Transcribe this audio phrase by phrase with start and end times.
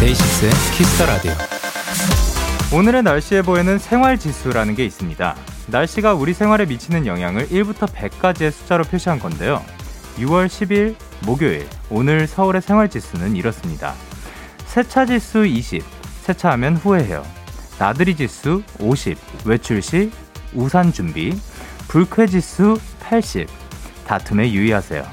[0.00, 1.32] DAY6의 Kiss the Radio.
[2.74, 5.57] 오늘의 날씨에 보이는 생활 지수라는 게 있습니다.
[5.70, 9.62] 날씨가 우리 생활에 미치는 영향을 1부터 100까지의 숫자로 표시한 건데요.
[10.16, 13.94] 6월 10일 목요일 오늘 서울의 생활 지수는 이렇습니다.
[14.66, 15.84] 세차 지수 20,
[16.22, 17.24] 세차하면 후회해요.
[17.78, 20.10] 나들이 지수 50, 외출 시
[20.54, 21.38] 우산 준비,
[21.86, 23.46] 불쾌 지수 80,
[24.06, 25.04] 다툼에 유의하세요.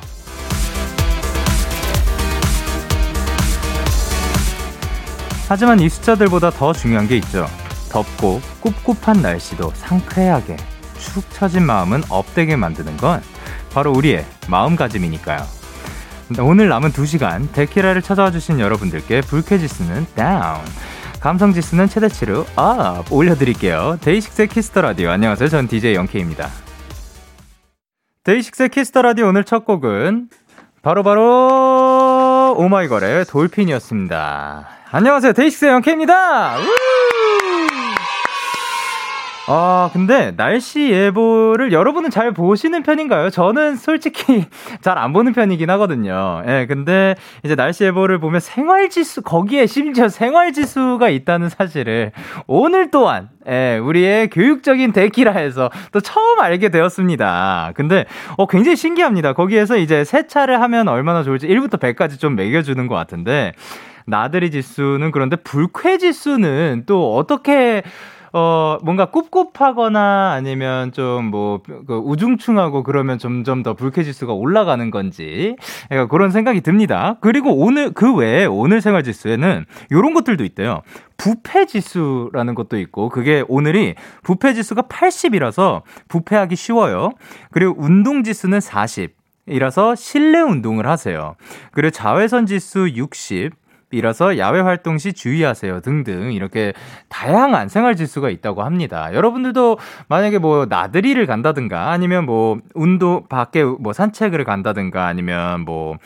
[5.48, 7.48] 하지만 이 숫자들보다 더 중요한 게 있죠.
[7.96, 10.58] 덥고 꿉꿉한 날씨도 상쾌하게
[10.98, 13.22] 축 처진 마음은 up되게 만드는 건
[13.74, 15.40] 바로 우리의 마음가짐이니까요.
[16.42, 20.60] 오늘 남은 2시간 데키라를 찾아와 주신 여러분들께 불쾌지수는 다운,
[21.22, 24.00] 감성지수는 최대치로 up 올려드릴게요.
[24.02, 25.48] DAY6의 Kiss the Radio 안녕하세요.
[25.48, 26.50] 전 DJ Young K입니다.
[28.26, 30.28] DAY6의 Kiss the Radio 오늘 첫 곡은
[30.82, 34.68] 바로바로 오마이걸의 돌핀이었습니다.
[34.92, 35.34] 안녕하세요.
[35.34, 36.58] 데이식스의 영케입니다.
[39.48, 43.30] 아, 근데 날씨 예보를 여러분은 잘 보시는 편인가요?
[43.30, 44.46] 저는 솔직히
[44.82, 46.42] 잘 안 보는 편이긴 하거든요.
[46.48, 52.12] 예, 근데 이제 날씨 예보를 보면 생활 지수, 거기에 심지어 생활 지수가 있다는 사실을
[52.48, 57.74] 오늘 또한, 예, 우리의 교육적인 데키라에서 또 처음 알게 되었습니다.
[57.76, 58.06] 근데,
[58.38, 59.34] 어, 굉장히 신기합니다.
[59.34, 63.54] 거기에서 이제 세차를 하면 얼마나 좋을지 1부터 100까지 좀 매겨 주는 것 같은데,
[64.08, 67.84] 나들이 지수는 그런데 불쾌 지수는 또 어떻게
[68.38, 75.56] 어, 뭔가 꿉꿉하거나 아니면 좀 뭐, 그 우중충하고 그러면 점점 더 불쾌지수가 올라가는 건지,
[76.10, 77.16] 그런 생각이 듭니다.
[77.22, 80.82] 그리고 오늘, 그 외에 오늘 생활지수에는 이런 것들도 있대요.
[81.16, 87.12] 부패 지수라는 것도 있고, 그게 오늘이 부패 지수가 80이라서 부패하기 쉬워요.
[87.52, 89.16] 그리고 운동 지수는 40.
[89.48, 91.36] 이라서 실내 운동을 하세요.
[91.72, 93.52] 그리고 자외선 지수 60,
[93.96, 96.74] 이라서 야외 활동 시 주의하세요 등등 이렇게
[97.10, 99.14] 다양한 생활 지수가 있다고 합니다.
[99.14, 105.98] 여러분들도 만약에 뭐 나들이를 간다든가 아니면 뭐 운동 밖에 뭐 산책을 간다든가 아니면 뭐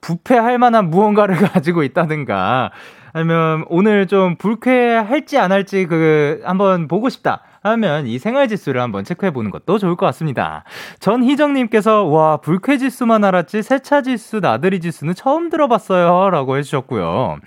[0.00, 2.70] 부패할 만한 무언가를 가지고 있다든가
[3.12, 7.42] 아니면 오늘 좀 불쾌할지 안 할지 그 한번 보고 싶다.
[7.68, 10.64] 하면 이 생활 지수를 한번 체크해 보는 것도 좋을 것 같습니다.
[11.00, 16.30] 전희정님께서 와 불쾌 지수만 알았지 세차 지수, 나들이 지수는 처음 들어봤어요.
[16.30, 17.38] 라고 해주셨고요.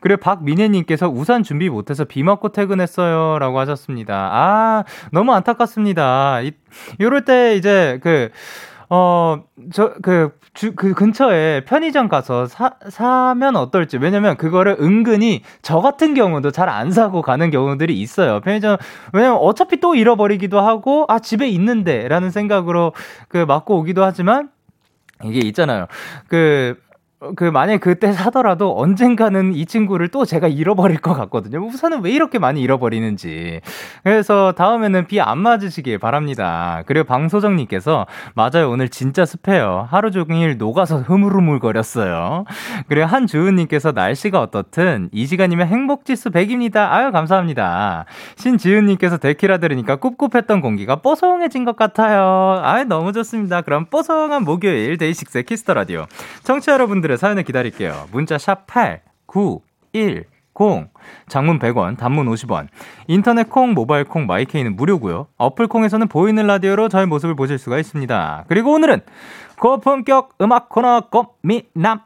[0.00, 3.38] 그리고 박민혜님께서 우산 준비 못해서 비 맞고 퇴근했어요.
[3.38, 4.30] 라고 하셨습니다.
[4.32, 6.40] 아, 너무 안타깝습니다.
[6.42, 6.52] 이,
[7.00, 8.30] 요럴 때 이제 그,
[8.92, 13.98] 어, 저, 그, 주, 그 근처에 편의점 가서 사, 사면 어떨지.
[13.98, 18.40] 왜냐면 그거를 은근히 저 같은 경우도 잘 안 사고 가는 경우들이 있어요.
[18.40, 18.76] 편의점,
[19.12, 22.92] 왜냐면 어차피 또 잃어버리기도 하고, 아, 집에 있는데, 라는 생각으로
[23.28, 24.50] 그 맞고 오기도 하지만,
[25.24, 25.86] 이게 있잖아요.
[26.28, 26.76] 그,
[27.36, 31.58] 그 만약에 그때 사더라도 언젠가는 이 친구를 또 제가 잃어버릴 것 같거든요.
[31.66, 33.60] 우선은 왜 이렇게 많이 잃어버리는지.
[34.02, 36.82] 그래서 다음에는 비 안 맞으시길 바랍니다.
[36.86, 38.70] 그리고 방소정님께서 맞아요.
[38.70, 39.86] 오늘 진짜 습해요.
[39.90, 42.44] 하루 종일 녹아서 흐물흐물거렸어요.
[42.88, 46.90] 그리고 한주은님께서 날씨가 어떻든 이 시간이면 행복지수 100입니다.
[46.90, 48.06] 아유 감사합니다.
[48.36, 52.62] 신지은님께서 데키라 들으니까 꿉꿉했던 공기가 뽀송해진 것 같아요.
[52.64, 53.60] 아유 너무 좋습니다.
[53.60, 56.06] 그럼 뽀송한 목요일 DAY6의 Kiss the Radio.
[56.44, 58.06] 청취자 여러분들 여러분들의 사연을 기다릴게요.
[58.12, 59.60] 문자 샵 8 9
[59.92, 60.24] 1
[60.58, 60.88] 0
[61.28, 62.68] 장문 100원, 단문 50원.
[63.06, 65.26] 인터넷 콩, 모바일 콩, 마이케이는 무료고요.
[65.38, 68.44] 어플 콩에서는 보이는 라디오로 저의 모습을 보실 수가 있습니다.
[68.48, 69.00] 그리고 오늘은
[69.58, 72.00] 고품격 음악 코너 꽃미남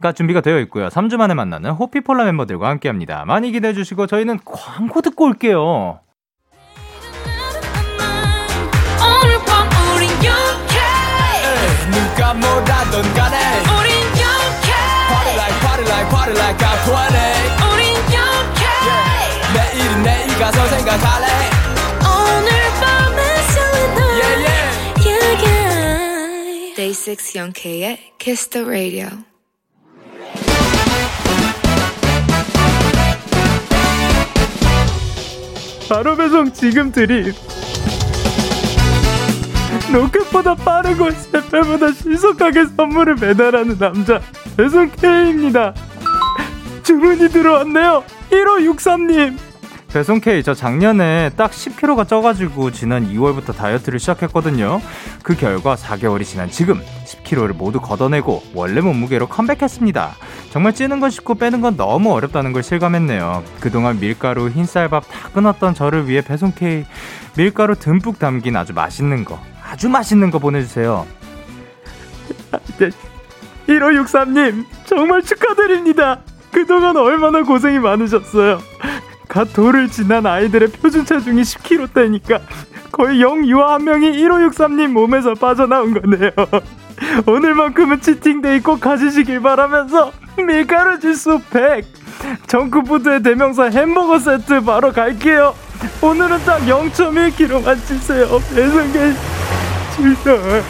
[0.00, 0.88] 가 준비가 되어 있고요.
[0.88, 3.24] 3주 만에 만나는 호피폴라 멤버들과 함께 합니다.
[3.26, 6.00] 많이 기대해 주시고 저희는 광고 듣고 올게요.
[11.90, 13.23] 누가 뭐라던 간
[16.24, 16.94] party like I'm 20
[17.68, 18.44] 우린 yeah.
[19.52, 21.26] 내일은 내일 가서 생각할래
[22.00, 22.50] 오늘
[22.80, 23.20] 밤에
[23.52, 24.66] 설레 yeah, yeah.
[25.06, 26.74] yeah, yeah.
[26.76, 29.08] Day 6 영케의 Kiss the Radio
[35.88, 37.34] 바로 배송 지금 드립
[39.92, 44.20] 로켓보다 빠르고 새별보다 신속하게 선물을 배달하는 남자
[44.56, 45.74] 배송 K입니다.
[46.84, 48.04] 주문이 들어왔네요.
[48.30, 49.36] 1563님.
[49.94, 54.80] 배송 K 저 작년에 딱 10kg가 쪄가지고 지난 2월부터 다이어트를 시작했거든요.
[55.22, 60.16] 그 결과 4개월이 지난 지금 10kg를 모두 걷어내고 원래 몸무게로 컴백했습니다.
[60.50, 63.44] 정말 찌는 건 쉽고 빼는 건 너무 어렵다는 걸 실감했네요.
[63.60, 66.84] 그동안 밀가루, 흰쌀밥 다 끊었던 저를 위해 배송 K
[67.36, 71.06] 밀가루 듬뿍 담긴 아주 맛있는 거, 아주 맛있는 거 보내주세요.
[73.68, 76.20] 1563님, 정말 축하드립니다.
[76.54, 78.60] 그동안 얼마나 고생이 많으셨어요.
[79.28, 82.40] 갓 돌을 지난 아이들의 표준 체중이 10kg대니까
[82.92, 86.30] 거의 영유아 한 명이 1563님 몸에서 빠져나온 거네요.
[87.26, 91.84] 오늘만큼은 치팅데이 꼭 가지시길 바라면서 밀가루 지수 100
[92.46, 95.56] 정크푸드의 대명사 햄버거 세트 바로 갈게요.
[96.00, 98.26] 오늘은 딱 0.1kg만 주세요.
[98.54, 99.12] 배송계
[99.96, 100.62] 주세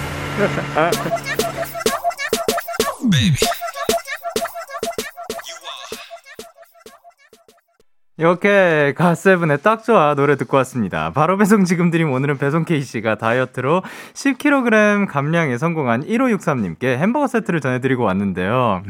[8.16, 11.11] 이렇게 가세븐의 딱 좋아 노래 듣고 왔습니다.
[11.12, 13.82] 바로 배송 지금 드림 오늘은 배송 K씨가 다이어트로
[14.12, 18.82] 10kg 감량에 성공한 1563님께 햄버거 세트를 전해드리고 왔는데요.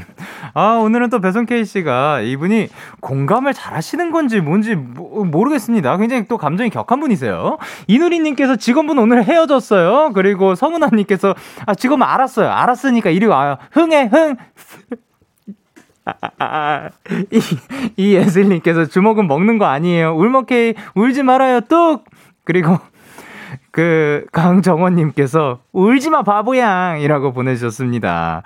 [0.52, 2.68] 아, 오늘은 또 배송 K씨가 이분이
[3.00, 5.96] 공감을 잘 하시는 건지 뭔지 모르겠습니다.
[5.96, 7.56] 굉장히 또 감정이 격한 분이세요.
[7.86, 10.12] 이누리님께서 직원분 오늘 헤어졌어요.
[10.12, 11.34] 그리고 성은아님께서
[11.64, 12.50] 아, 직원분 알았어요.
[12.50, 13.56] 알았으니까 이리 와요.
[13.72, 14.36] 흥해, 흥!
[16.04, 16.90] 아, 아, 아,
[17.30, 17.40] 이,
[17.96, 20.14] 이 예슬님께서 주먹은 먹는 거 아니에요.
[20.16, 22.04] 울먹해, 울지 말아요, 뚝!
[22.44, 22.78] 그리고,
[23.70, 27.00] 그, 강정원님께서, 울지마, 바보양!
[27.00, 28.42] 이라고 보내주셨습니다.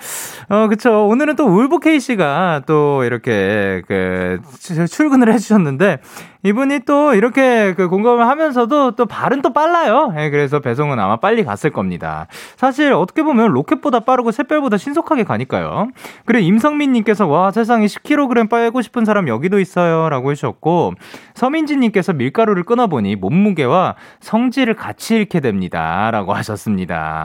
[0.48, 1.06] 어, 그쵸.
[1.06, 4.40] 오늘은 또 울보케이 씨가 또 이렇게, 그,
[4.88, 5.98] 출근을 해주셨는데,
[6.44, 10.14] 이분이 또 이렇게 그 공감을 하면서도 또 발은 또 빨라요.
[10.18, 12.28] 예, 그래서 배송은 아마 빨리 갔을 겁니다.
[12.56, 15.88] 사실 어떻게 보면 로켓보다 빠르고 샛별보다 신속하게 가니까요.
[16.26, 20.94] 그리고 임성민님께서 와 세상에 10kg 빼고 싶은 사람 여기도 있어요라고 해주셨고
[21.34, 27.17] 서민지님께서 밀가루를 끊어보니 몸무게와 성질을 같이 잃게 됩니다라고 하셨습니다.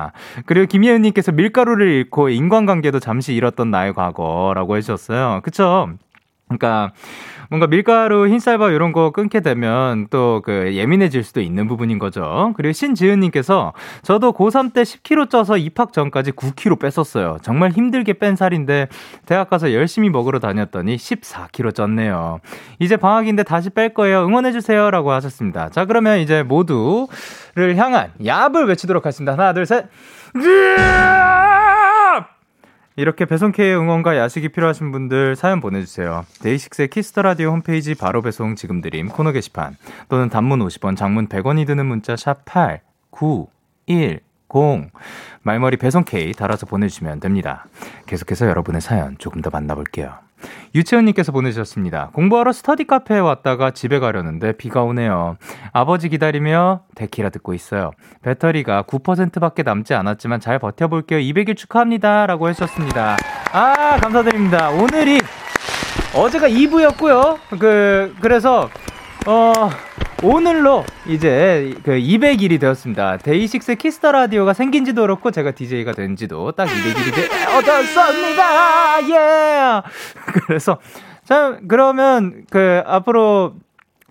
[0.46, 5.42] 그리고 김예은님께서 밀가루를 잃고 인간관계도 잠시 잃었던 나의 과거라고 해주셨어요.
[5.44, 5.90] 그쵸?
[6.48, 6.92] 그러니까
[7.50, 12.54] 뭔가 밀가루, 흰쌀밥 이런 거 끊게 되면 또 그 예민해질 수도 있는 부분인 거죠.
[12.56, 13.74] 그리고 신지은님께서
[14.04, 17.38] 저도 고3 때 10kg 쪄서 입학 전까지 9kg 뺐었어요.
[17.42, 18.88] 정말 힘들게 뺀 살인데
[19.26, 22.40] 대학 가서 열심히 먹으러 다녔더니 14kg 쪘네요.
[22.80, 24.26] 이제 방학인데 다시 뺄 거예요.
[24.26, 24.92] 응원해주세요.
[24.92, 25.70] 라고 하셨습니다.
[25.70, 29.34] 자, 그러면 이제 모두를 향한 야합을 외치도록 하겠습니다.
[29.34, 29.86] 하나, 둘, 셋.
[32.96, 36.26] 이렇게 배송K의 응원과 야식이 필요하신 분들 사연 보내주세요.
[36.42, 39.76] DAY6의 Kiss the Radio 홈페이지 바로 배송 지금 드림 코너 게시판
[40.10, 43.48] 또는 단문 50원, 장문 100원이 드는 문자 샵 8 9
[43.88, 44.20] 1
[44.56, 44.92] 0
[45.42, 47.66] 말머리 배송 K 달아서 보내주시면 됩니다.
[48.06, 50.14] 계속해서 여러분의 사연 조금 더 만나볼게요.
[50.76, 52.10] 유채원님께서 보내주셨습니다.
[52.14, 55.38] 공부하러 스터디 카페에 왔다가 집에 가려는데 비가 오네요.
[55.72, 57.92] 아버지 기다리며 데키라 듣고 있어요.
[58.22, 61.20] 배터리가 9%밖에 남지 않았지만 잘 버텨볼게요.
[61.20, 62.26] 200일 축하합니다.
[62.28, 63.18] 라고 해주셨습니다.
[63.52, 64.70] 아, 감사드립니다.
[64.70, 65.20] 오늘이
[66.16, 67.38] 어제가 2부였고요.
[67.60, 68.70] 그, 그래서,
[69.26, 69.54] 어,
[70.22, 73.18] 오늘로 이제 그 200일이 되었습니다.
[73.18, 79.10] DAY6 Kiss the Radio가 생긴 지도 그렇고 제가 DJ가 된 지도 딱 200일이 되었습니다.
[79.10, 79.14] 예.
[79.14, 79.88] Yeah!
[80.46, 80.80] 그래서
[81.24, 83.56] 자, 그러면 그 앞으로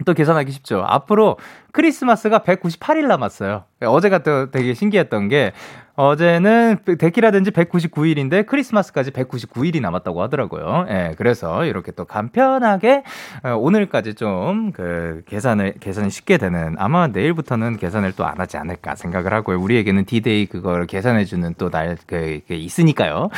[0.06, 0.82] 또 계산하기 쉽죠.
[0.87, 1.37] 앞으로
[1.73, 3.64] 크리스마스가 198일 남았어요.
[3.82, 5.52] 어제가 또 되게 신기했던 게
[5.94, 10.87] 어제는 데키라 된 지 199일인데 크리스마스까지 199일이 남았다고 하더라고요.
[10.88, 13.02] 예, 그래서 이렇게 또 간편하게
[13.44, 18.94] 어, 오늘까지 좀 그 계산을 계산이 쉽게 되는 아마 내일부터는 계산을 또 안 하지 않을까
[18.94, 19.58] 생각을 하고요.
[19.61, 23.28] 우리에게는 디데이 그걸 계산해 주는 또 날 그 있으니까요.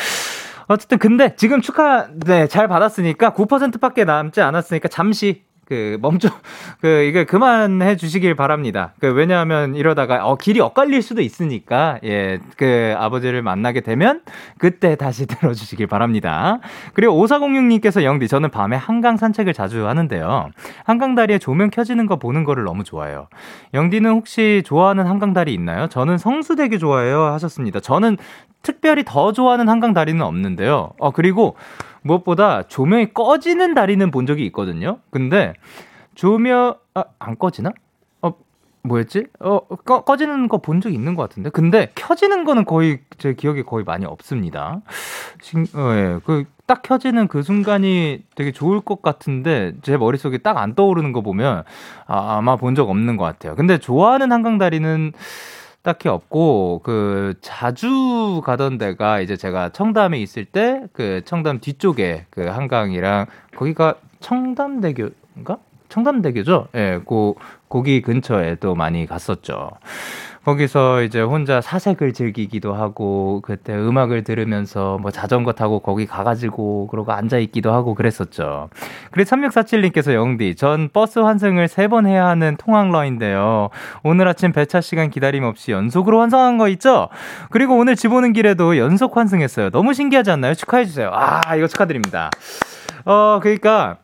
[0.66, 6.28] 어쨌든 근데 지금 축하 네, 잘 받았으니까 9%밖에 남지 않았으니까 잠시 그 멈춰
[6.80, 8.94] 그 이게 그만해 주시길 바랍니다.
[9.00, 14.22] 그 왜냐하면 이러다가 어 길이 엇갈릴 수도 있으니까 예 그 아버지를 만나게 되면
[14.58, 16.60] 그때 다시 들어주시길 바랍니다.
[16.92, 20.50] 그리고 5406님께서 영디 저는 밤에 한강 산책을 자주 하는데요.
[20.84, 23.28] 한강 다리에 조명 켜지는 거 보는 거를 너무 좋아해요.
[23.74, 25.88] 영디는 혹시 좋아하는 한강 다리 있나요?
[25.88, 27.80] 저는 성수대교 좋아해요 하셨습니다.
[27.80, 28.16] 저는
[28.64, 30.90] 특별히 더 좋아하는 한강 다리는 없는데요.
[30.98, 31.54] 어 그리고
[32.02, 34.98] 무엇보다 조명이 꺼지는 다리는 본 적이 있거든요.
[35.10, 35.54] 근데
[36.16, 37.70] 조명 아, 안 꺼지나?
[38.22, 38.32] 어
[38.82, 39.26] 뭐였지?
[39.40, 41.50] 어 꺼, 꺼지는 거 본 적 있는 것 같은데.
[41.50, 44.80] 근데 켜지는 거는 거의 제 기억에 거의 많이 없습니다.
[45.40, 46.18] 신, 어, 예.
[46.24, 51.20] 그 딱 켜지는 그 순간이 되게 좋을 것 같은데 제 머릿속에 딱 안 떠오르는 거
[51.20, 51.62] 보면
[52.06, 53.54] 아, 아마 본 적 없는 것 같아요.
[53.54, 55.12] 근데 좋아하는 한강 다리는
[55.84, 62.46] 딱히 없고 그 자주 가던 데가 이제 제가 청담에 있을 때 그 청담 뒤쪽에 그
[62.46, 63.26] 한강이랑
[63.56, 65.58] 거기가 청담대교인가?
[65.90, 66.68] 청담대교죠.
[66.74, 67.36] 예, 고,
[67.68, 69.70] 거기 근처에 또 많이 갔었죠.
[70.44, 77.12] 거기서 이제 혼자 사색을 즐기기도 하고 그때 음악을 들으면서 뭐 자전거 타고 거기 가가지고 그러고
[77.12, 78.68] 앉아 있기도 하고 그랬었죠.
[79.10, 83.68] 그리고 3647님께서 영디 전 버스 환승을 세 번 해야 하는 통학러인데요.
[84.02, 87.08] 오늘 아침 배차 시간 기다림 없이 연속으로 환승한 거 있죠?
[87.50, 89.70] 그리고 오늘 집 오는 길에도 연속 환승했어요.
[89.70, 90.54] 너무 신기하지 않나요?
[90.54, 91.10] 축하해 주세요.
[91.12, 92.30] 아 이거 축하드립니다.
[93.04, 93.98] 어 그러니까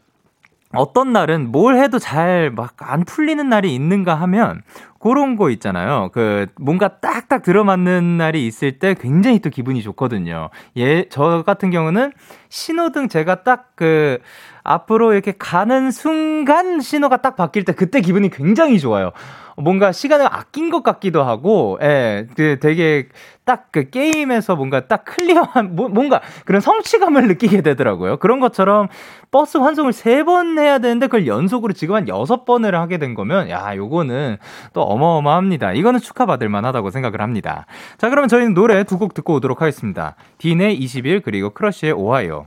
[0.73, 4.63] 어떤 날은 뭘 해도 잘 막 안 풀리는 날이 있는가 하면
[5.00, 6.11] 그런 거 있잖아요.
[6.12, 10.50] 그 뭔가 딱딱 들어맞는 날이 있을 때 굉장히 또 기분이 좋거든요.
[10.76, 12.12] 예, 저 같은 경우는
[12.50, 14.19] 신호등 제가 딱그
[14.62, 19.12] 앞으로 이렇게 가는 순간 신호가 딱 바뀔 때 그때 기분이 굉장히 좋아요.
[19.57, 23.09] 뭔가 시간을 아낀 것 같기도 하고, 예, 그 되게
[23.45, 28.17] 딱 그 게임에서 뭔가 딱 clear한, 뭐, 뭔가 그런 성취감을 느끼게 되더라고요.
[28.19, 28.88] 그런 것처럼
[29.31, 33.50] 버스 환승을 세 번 해야 되는데 그걸 연속으로 지금 한 여섯 번을 하게 된 거면,
[33.50, 34.37] 야, 요거는
[34.73, 35.73] 또 어마어마합니다.
[35.73, 37.67] 이거는 축하받을 만하다고 생각을 합니다.
[37.99, 40.14] 자, 그러면 저희는 노래 두 곡 듣고 오도록 하겠습니다.
[40.38, 42.47] 딘의 20일, 그리고 크러쉬의 오하이오.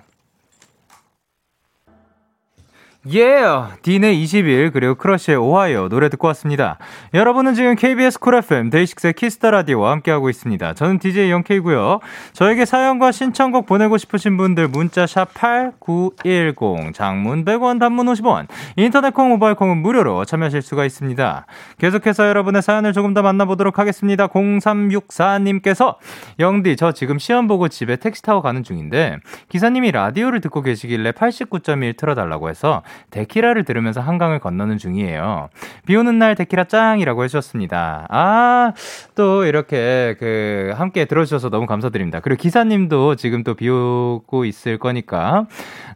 [3.11, 3.21] 예!
[3.21, 3.75] Yeah!
[3.81, 6.77] 딘의 20일 그리고 크러쉬의 오하이오 노래 듣고 왔습니다.
[7.13, 10.73] 여러분은 지금 KBS 쿨 FM 데이식스의 키스터 라디오와 함께하고 있습니다.
[10.73, 11.99] 저는 DJ Young K이고요.
[12.31, 19.27] 저에게 사연과 신청곡 보내고 싶으신 분들 문자 샵 #8910 장문 100원, 단문 50원, 인터넷 콩,
[19.31, 21.45] 모바일 콩은 무료로 참여하실 수가 있습니다.
[21.79, 24.27] 계속해서 여러분의 사연을 조금 더 만나보도록 하겠습니다.
[24.27, 25.95] 0364님께서
[26.39, 29.17] 영디 저 지금 시험 보고 집에 택시 타고 가는 중인데
[29.49, 32.81] 기사님이 라디오를 듣고 계시길래 89.1 틀어달라고 해서
[33.11, 35.49] 데키라를 들으면서 한강을 건너는 중이에요.
[35.85, 38.07] 비 오는 날 데키라 짱이라고 해주셨습니다.
[38.09, 38.73] 아,
[39.15, 42.19] 또 이렇게 그 함께 들어주셔서 너무 감사드립니다.
[42.19, 45.45] 그리고 기사님도 지금 또 비 오고 있을 거니까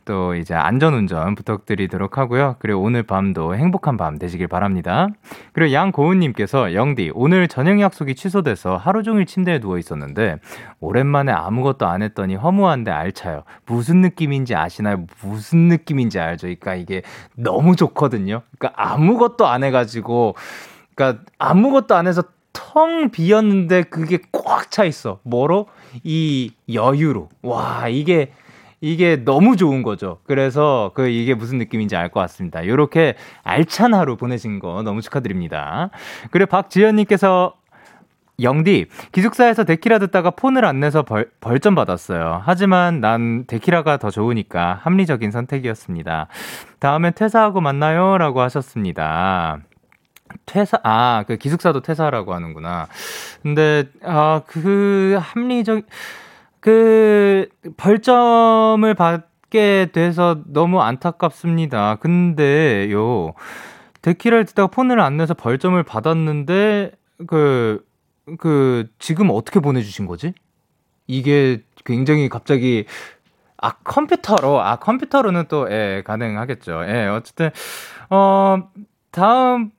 [0.05, 2.55] 또 이제 안전운전 부탁드리도록 하고요.
[2.59, 5.07] 그리고 오늘 밤도 행복한 밤 되시길 바랍니다.
[5.53, 10.37] 그리고 양고은님께서 영디, 오늘 저녁 약속이 취소돼서 하루 종일 침대에 누워 있었는데
[10.79, 13.43] 오랜만에 아무것도 안 했더니 허무한데 알차요.
[13.65, 15.05] 무슨 느낌인지 아시나요?
[15.21, 16.47] 무슨 느낌인지 알죠?
[16.47, 17.01] 그러니까 이게
[17.35, 18.41] 너무 좋거든요.
[18.57, 20.35] 그러니까 아무것도 안 해가지고,
[20.95, 25.19] 그러니까 아무것도 안 해서 텅 비었는데 그게 꽉 차 있어.
[25.23, 25.67] 뭐로?
[26.03, 27.29] 이 여유로.
[27.43, 28.31] 와, 이게
[28.79, 30.19] 이게 너무 좋은 거죠.
[30.25, 32.61] 그래서 그 이게 무슨 느낌인지 알 것 같습니다.
[32.61, 35.89] 이렇게 알찬 하루 보내신 거 너무 축하드립니다.
[36.31, 37.53] 그리고 박지현님께서
[38.39, 42.41] 영디, 기숙사에서 데키라 듣다가 폰을 안 내서 벌, 벌점 받았어요.
[42.43, 46.27] 하지만 난 데키라가 더 좋으니까 합리적인 선택이었습니다.
[46.79, 48.17] 다음엔 퇴사하고 만나요.
[48.19, 49.57] 라고 하셨습니다.
[50.45, 52.87] 퇴사, 아, 그 기숙사도 퇴사라고 하는구나.
[53.41, 55.83] 근데, 아, 그 합리적,
[56.59, 61.95] 그 벌점을 받게 돼서 너무 안타깝습니다.
[61.95, 63.33] 근데요,
[64.03, 66.91] 데키라를 듣다가 폰을 안 내서 벌점을 받았는데,
[67.25, 67.86] 그,
[68.37, 70.33] 그, 지금 어떻게 보내주신 거지?
[71.07, 72.85] 이게 굉장히 갑자기,
[73.57, 76.83] 아, 컴퓨터로, 아, 컴퓨터로는 또, 예, 가능하겠죠.
[76.87, 77.49] 예, 어쨌든,
[78.09, 78.69] 어,
[79.11, 79.71] 다음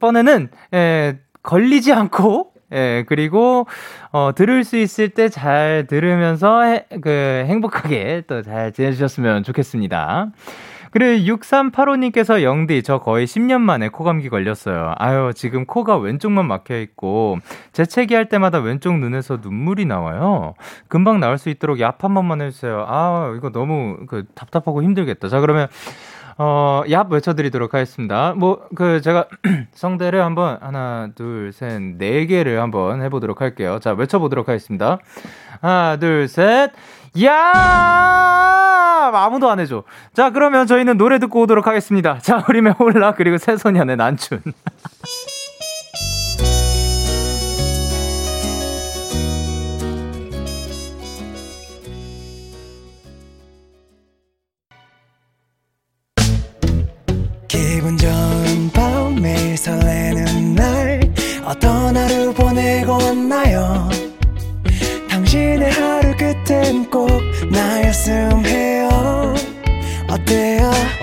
[0.00, 3.66] 번에는, 예, 걸리지 않고, 예, 그리고,
[4.12, 10.32] 어, 들을 수 있을 때 잘 들으면서, 해, 그, 행복하게 또 잘 지내주셨으면 좋겠습니다.
[10.94, 14.94] 그리고 6385님께서 영디, 저 거의 10년 만에 코감기 걸렸어요.
[14.98, 17.38] 아유, 지금 코가 왼쪽만 막혀 있고,
[17.72, 20.54] 재채기 할 때마다 왼쪽 눈에서 눈물이 나와요.
[20.86, 22.84] 금방 나올 수 있도록 약 한 번만 해주세요.
[22.86, 25.28] 아, 이거 너무 그 답답하고 힘들겠다.
[25.28, 25.66] 자, 그러면
[26.36, 28.34] 어, 얍 외쳐드리도록 하겠습니다.
[28.36, 29.26] 뭐, 그, 제가
[29.72, 33.78] 성대를 한번 하나, 둘, 셋, 네 개를 한번 해보도록 할게요.
[33.80, 34.98] 자, 외쳐보도록 하겠습니다.
[35.60, 36.72] 하나, 둘, 셋,
[37.22, 39.10] 야!
[39.14, 39.84] 아무도 안 해줘.
[40.12, 42.18] 자, 그러면 저희는 노래 듣고 오도록 하겠습니다.
[42.18, 44.42] 자, 우리 메올라, 그리고 새소년의 난춘.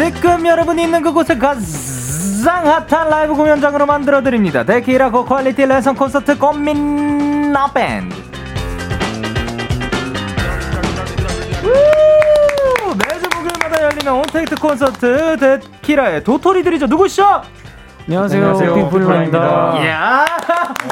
[0.00, 4.64] 지금 여러분이 있는 그곳을 가장 핫한 라이브 공연장으로 만들어드립니다.
[4.64, 8.16] 데키라 고quality 랜선 콘서트 꽃미남 밴드.
[12.96, 16.86] 매주 목요일마다 열리는 온택트 콘서트 데키라의 도토리들이죠.
[16.86, 17.42] 누구시죠?
[18.08, 18.74] 안녕하세요.
[18.74, 19.82] 삐폴라입니다.
[19.82, 20.24] 이야,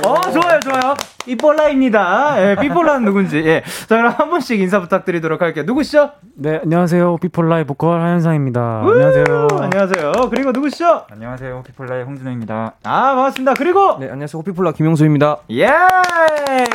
[0.05, 0.95] 어, 좋아요, 좋아요.
[1.27, 2.37] 삐폴라입니다.
[2.51, 3.39] 예, 삐폴라는 누군지.
[3.45, 3.63] 예.
[3.87, 5.65] 자, 그럼 한 분씩 인사 부탁드리도록 할게요.
[5.67, 6.13] 누구시죠?
[6.37, 7.17] 네, 안녕하세요.
[7.19, 8.81] 삐폴라의 보컬 하현상입니다.
[8.83, 9.49] 안녕하세요.
[9.61, 10.13] 안녕하세요.
[10.31, 11.05] 그리고 누구시죠?
[11.11, 11.63] 안녕하세요.
[11.67, 12.73] 피플라의 홍준호입니다.
[12.85, 13.55] 아, 반갑습니다.
[13.55, 14.39] 그리고 네, 안녕하세요.
[14.41, 15.39] 호피폴라 김용수입니다.
[15.53, 15.69] 예!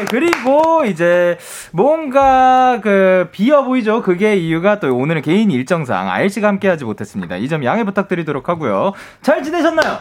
[0.10, 1.38] 그리고 이제
[1.72, 4.02] 뭔가 그 비어 보이죠?
[4.02, 7.38] 그게 이유가 또 오늘은 개인 일정상 아일 씨가 함께 하지 못했습니다.
[7.38, 8.94] 이 점 양해 부탁드리도록 하고요.
[9.22, 9.98] 잘 지내셨나요?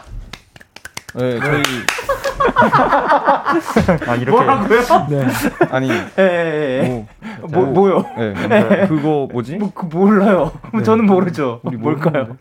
[1.14, 1.62] 네, 저희
[4.08, 4.30] 아, 이렇게.
[4.30, 4.80] 뭐라고요?
[5.08, 5.26] 네.
[5.70, 7.06] 아니 예, 예, 예.
[7.40, 8.04] 뭐, 뭐, 뭐 요?
[8.16, 9.56] 네, 그거 뭐지?
[9.56, 10.52] 뭐, 그 몰라요.
[10.84, 11.60] 저는 모르죠.
[11.62, 12.36] 우리 뭐 뭘까요?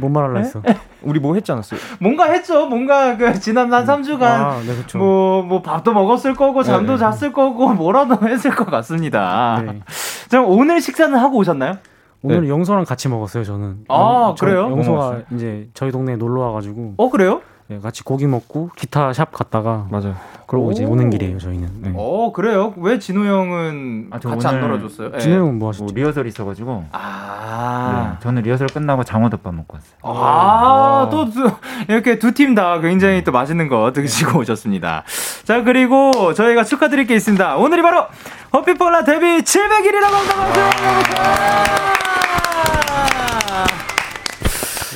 [0.00, 0.60] 뭔 말할라 했어?
[1.02, 1.78] 우리 뭐 했지 않았어요?
[2.00, 2.66] 뭔가 했죠.
[2.66, 4.98] 뭔가 그 지난 한 3주간 아, 네, 그렇죠.
[4.98, 7.10] 뭐, 뭐 밥도 먹었을 거고 잠도 네, 네.
[7.18, 9.62] 잤을 거고 뭐라도 했을 것 같습니다.
[9.64, 9.80] 네.
[10.28, 11.74] 자, 오늘 식사는 하고 오셨나요?
[12.22, 13.84] 오늘 영소랑 같이 먹었어요, 저는.
[13.88, 14.68] 아, 영- 저- 그래요?
[14.68, 15.22] 먹었어요?
[15.34, 17.40] 이제 저희 동네에 놀러 와가지고 어, 그래요?
[17.70, 20.16] 네, 같이 고기 먹고 기타 샵 갔다가 맞아요.
[20.48, 20.90] 그러고 이제 오.
[20.90, 21.68] 오는 길이에요, 저희는.
[21.82, 21.92] 네.
[21.94, 22.74] 어, 그래요?
[22.78, 25.12] 왜 진호 형은 아, 저 같이 안 놀아줬어요?
[25.14, 25.18] 예.
[25.20, 25.84] 진호 형은 뭐 하셨죠?
[25.84, 26.86] 뭐 리허설 있어가지고.
[26.90, 28.14] 아.
[28.14, 29.92] 네, 저는 리허설 끝나고 장어덮밥 먹고 왔어요.
[30.02, 31.48] 아, 또, 두,
[31.86, 35.04] 이렇게 두 팀 다 굉장히 또 맛있는 거 드시고 오셨습니다.
[35.44, 37.54] 자, 그리고 저희가 축하드릴 게 있습니다.
[37.56, 38.06] 오늘이 바로
[38.52, 40.70] 허피폴라 데뷔 700일이라고 합니다.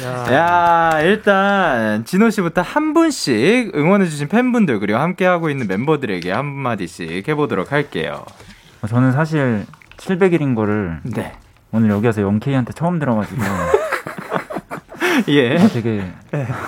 [0.02, 6.46] 야, 일단 진호 씨부터 한 분씩 응원해 주신 팬분들 그리고 함께 하고 있는 멤버들에게 한
[6.46, 8.24] 마디씩 해 보도록 할게요.
[8.82, 9.64] 어, 저는 사실
[9.96, 11.34] 700일인 거를 네.
[11.70, 13.42] 오늘 여기 와서 영케이한테 처음 들어가지고
[15.28, 15.58] 예.
[15.58, 16.10] 아, 되게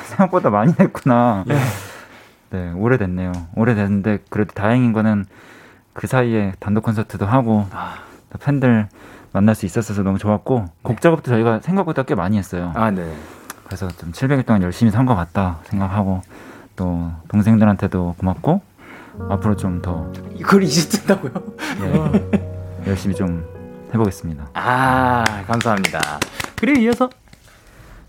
[0.05, 1.45] 생각보다 많이 했구나.
[2.51, 3.33] 네, 오래됐네요.
[3.57, 5.25] 오래됐는데 그래도 다행인 거는
[5.93, 7.99] 그 사이에 단독 콘서트도 하고 아,
[8.31, 8.89] 또 팬들
[9.37, 12.73] 만날 수 있었어서 너무 좋았고 곡 작업도 저희가 생각보다 꽤 많이 했어요.
[12.75, 13.13] 아, 네.
[13.67, 16.23] 그래서 좀 700일 동안 열심히 산 것 같다 생각하고
[16.75, 18.63] 또 동생들한테도 고맙고
[19.29, 21.33] 앞으로 좀 더 이걸 이제 뜬다고요?
[21.83, 22.31] 네,
[22.89, 23.45] 열심히 좀
[23.93, 24.49] 해보겠습니다.
[24.55, 26.01] 아, 감사합니다.
[26.59, 27.11] 그리고 이어서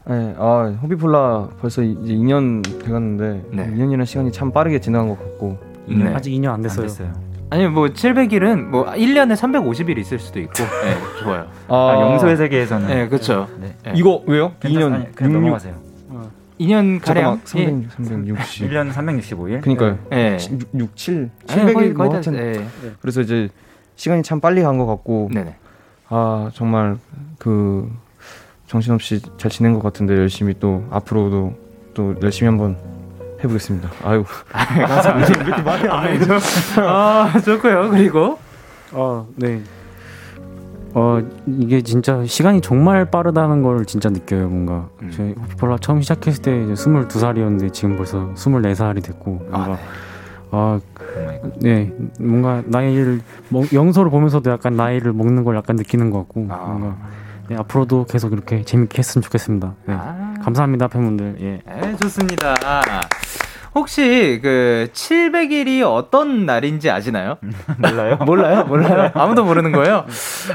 [0.06, 3.70] 네, 아, 호피폴라 벌써 이제 2년 돼갔는데 네.
[3.70, 5.58] 2년이라는 시간이 참 빠르게 지나간 것 같고
[5.90, 6.14] 네.
[6.16, 6.84] 아직 2년 안안 됐어요.
[6.84, 7.12] 됐어요.
[7.50, 10.54] 아니 뭐 700일은 뭐 1년에 350일 있을 수도 있고.
[10.84, 11.48] 네, 좋아요.
[11.70, 13.48] 아, 영소의 세계에서는 네, 그렇죠.
[13.60, 13.74] 네.
[13.84, 13.94] 네.
[13.96, 14.54] 이거 왜요?
[14.60, 15.76] 괜찮- 2년 아니, 그냥 66 넘어가세요.
[16.60, 17.40] 2년 가량.
[17.46, 19.62] 잠깐만 300, 360 1년 365일.
[19.62, 20.38] 그니까요 예.
[20.40, 22.66] 6, 6, 7 아니, 700일 거의, 뭐 하여튼 예.
[23.00, 23.50] 그래서 이제
[23.96, 25.56] 시간이 참 빨리 간 것 같고 네네.
[26.10, 26.98] 아 정말
[27.38, 27.90] 그
[28.66, 31.54] 정신없이 잘 지낸 것 같은데 열심히 또 앞으로도
[31.94, 32.78] 또 열심히 한번
[33.44, 33.90] 해보겠습니다.
[34.04, 34.24] 아유
[36.78, 37.90] 아, 좋고요.
[37.90, 38.40] 그리고
[38.94, 39.62] 아, 네.
[40.94, 44.90] 어, 이게 진짜 시간이 정말 빠르다는 걸 진짜 느껴요, 뭔가.
[45.04, 45.12] 음.
[45.12, 49.82] 저희 호피폴라 처음 시작했을 때 이제 22살이었는데 지금 벌써 24살이 됐고, 아, 뭔가, 네.
[50.52, 50.80] 아.
[51.60, 56.56] 네, 뭔가 나이를, 먹, 영서를 보면서도 약간 나이를 먹는 걸 약간 느끼는 것 같고, 아.
[56.66, 56.98] 뭔가,
[57.50, 59.74] 네, 앞으로도 계속 이렇게 재밌게 했으면 좋겠습니다.
[59.86, 59.94] 네.
[59.96, 60.27] 아.
[60.48, 61.36] 감사합니다, 팬분들.
[61.42, 61.60] 예.
[61.66, 62.56] 네, 좋습니다.
[63.76, 67.38] 혹시 그 700일이 어떤 날인지 아시나요?
[67.78, 68.16] 몰라요?
[68.26, 68.64] 몰라요?
[68.64, 69.12] 몰라요?
[69.14, 70.06] 아무도 모르는 거예요?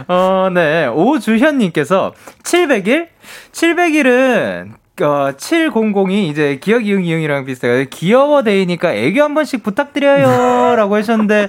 [0.08, 0.86] 어, 네.
[0.86, 3.08] 오주현 님께서 700일?
[3.52, 7.84] 700일은 어, 700이 이제 기억 이응 이응이랑 비슷해요.
[7.90, 10.74] 귀여워 데이니까 애교 한 번씩 부탁드려요.
[10.76, 11.48] 라고 하셨는데,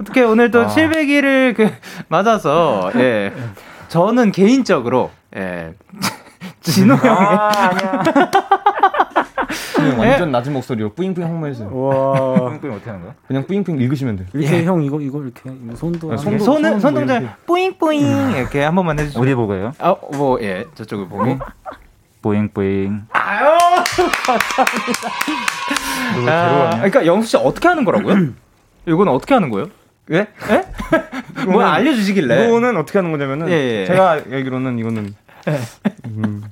[0.00, 0.66] 어떻게 오늘 또 아.
[0.66, 1.70] 700일을 그,
[2.08, 3.32] 맞아서, 예.
[3.88, 5.74] 저는 개인적으로, 예.
[6.62, 8.02] 진호 형의, 아, 아니야.
[9.98, 11.70] 완전 낮은 목소리로 뿌잉뿌잉 한번 해주세요.
[11.76, 12.34] 와.
[12.50, 13.14] 뿡뿡이 어떻게 하는 거야?
[13.26, 14.28] 그냥 뿌잉뿌잉 읽으시면 돼요.
[14.32, 14.64] 이렇게 예.
[14.64, 16.10] 형 이거, 이거 이렇게 손도.
[16.10, 18.30] 아, 안- 손도- 손은, 손 손동작, 뭐 뿌잉뿌잉.
[18.36, 19.22] 이렇게 한 번만 해주시면.
[19.26, 19.72] 어디 보고요?
[19.78, 20.64] 아, 뭐, 예.
[20.74, 21.38] 저쪽을 보고.
[22.22, 23.02] 뿌잉뿌잉.
[23.10, 23.58] 아유!
[26.14, 26.70] 누구 아?
[26.76, 28.28] 그러니까 영수 씨 어떻게 하는 거라고요?
[28.86, 29.68] 이건 어떻게 하는 거예요?
[30.12, 30.26] 예?
[30.50, 30.64] 예?
[31.46, 32.48] 뭐 알려주시길래.
[32.48, 33.86] 이거는 어떻게 하는 거냐면은 예, 예.
[33.86, 35.14] 제가 알기로는 이거는
[36.06, 36.42] 음,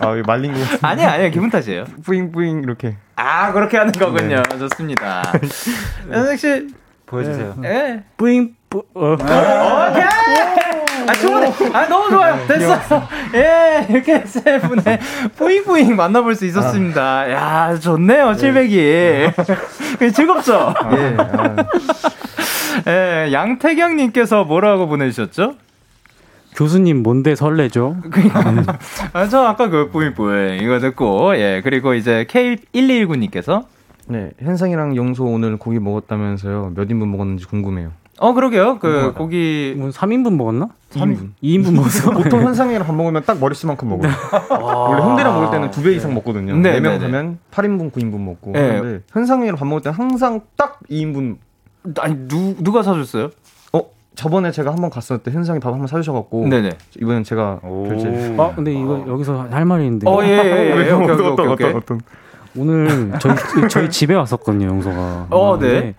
[0.00, 0.58] 아 이거 말린 거.
[0.82, 1.28] 아니야, 아니야.
[1.30, 1.84] 기분 탓이에요.
[2.04, 4.42] 뿌잉뿌잉 이렇게 아, 그렇게 하는 거군요.
[4.58, 5.22] 좋습니다.
[6.12, 6.68] 연석 씨,
[7.06, 7.56] 보여주세요.
[7.64, 8.02] 예.
[8.16, 9.12] 뿌잉, 뿌, 어.
[9.14, 10.04] 오케이!
[11.06, 11.52] 아, 충분해.
[11.74, 12.46] 아, 너무 좋아요.
[12.46, 12.78] 됐어.
[13.34, 14.98] 예, 이렇게 세 분의
[15.36, 17.30] 뿌잉뿌잉 만나볼 수 있었습니다.
[17.30, 18.32] 야, 좋네요.
[18.32, 19.32] 700이.
[20.14, 20.74] 즐겁죠?
[20.96, 21.66] 예 아,
[22.88, 25.54] 예, 양태경님께서 뭐라고 보내주셨죠?
[26.54, 27.96] 교수님 뭔데 설레죠?
[28.10, 28.78] 그러니까
[29.12, 33.64] 아, 저 아까 그 뿌이뿌이 이거 듣고 예 그리고 이제 K1219님께서
[34.06, 37.90] 네 현상이랑 영소 오늘 고기 먹었다면서요 몇 인분 먹었는지 궁금해요.
[38.20, 40.68] 어 그러게요 그 고기 뭐 3인분 먹었나?
[40.92, 41.30] 3인분.
[41.42, 42.10] 2인분 먹었어.
[42.14, 44.12] 보통 현상이랑 밥 먹으면 딱 머리수만큼 먹어요.
[44.88, 46.54] 원래 홍대랑 먹을 때는 두 배 이상 먹거든요.
[46.56, 47.04] 네, 네, 명 네, 네.
[47.10, 49.00] 가면 8인분, 9인분 먹고 네.
[49.10, 51.38] 현상이랑 밥 먹을 때는 항상 딱 2인분.
[51.98, 53.30] 아니 누 누가 사줬어요?
[54.14, 56.70] 어 저번에 제가 한번 갔을 때 현상이 밥 한번 사주셔갖고 네네.
[57.00, 58.34] 이번엔 제가 결제.
[58.38, 60.92] 아 근데 이거 여기서 할 말이 있는데 어, 예, 예, 예.
[60.92, 61.72] 오케이, 오케이, 오케이, 오케이.
[61.72, 62.00] 어떤
[62.56, 63.34] 오늘 저희
[63.68, 65.26] 저희 집에 왔었거든요 영소가.
[65.30, 65.94] 어, 네.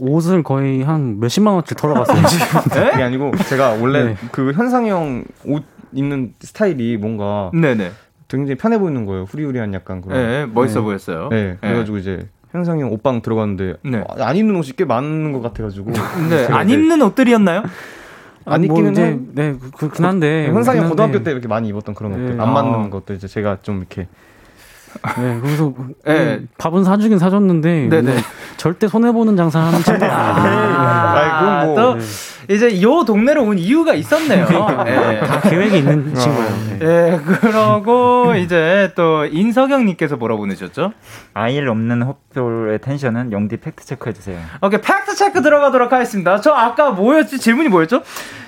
[0.00, 2.60] 옷을 거의 한 몇십만 원치 털어갔어요 지금.
[2.70, 4.16] 그게 아니고 제가 원래 네.
[4.32, 7.90] 그 현상이 형 옷 입는 스타일이 뭔가 네네.
[8.28, 9.24] 굉장히 편해 보이는 거예요.
[9.24, 10.18] 후리후리한 약간 그런.
[10.18, 10.84] 예, 멋있어 네.
[10.84, 11.28] 보였어요.
[11.30, 14.04] 네, 그래가지고 이제 현상이 형 옷방 들어갔는데 네.
[14.08, 15.92] 아, 안 입는 옷이 꽤 많은 것 같아가지고
[16.30, 17.62] 네, 안 입는 옷들이었나요?
[18.46, 19.18] 안뭐 입기는 해.
[19.34, 20.46] 네, 그, 그렇긴 한데.
[20.46, 21.22] 현상이 형 그렇긴 고등학교.
[21.22, 22.42] 때 이렇게 많이 입었던 그런 것들 네.
[22.42, 22.52] 안 아.
[22.52, 24.08] 맞는 것들 이제 제가 좀 이렇게
[25.18, 25.74] 네, 그래서
[26.06, 26.14] 네.
[26.36, 28.10] 음, 밥은 사주긴 사줬는데 네네.
[28.12, 28.20] 뭐
[28.56, 30.78] 절대 손해 보는 장사 하는 친구 아니에요.
[31.10, 32.04] 아이, 그건 뭐, 또 네.
[32.48, 34.46] 이제 요 동네로 온 이유가 있었네요.
[34.88, 35.20] 예.
[35.20, 36.50] 다 계획이 있는 친구예요.
[36.78, 36.78] 네.
[36.80, 40.92] 예, 그러고 이제 또 인석영님께서 뭐라 보내셨죠?
[41.34, 44.38] 아일 없는 호폴의 텐션은 영디 fact check해 주세요.
[44.62, 46.40] 오케이, fact check 들어가도록 하겠습니다.
[46.40, 47.38] 저 아까 뭐였지?
[47.38, 48.02] 질문이 뭐였죠?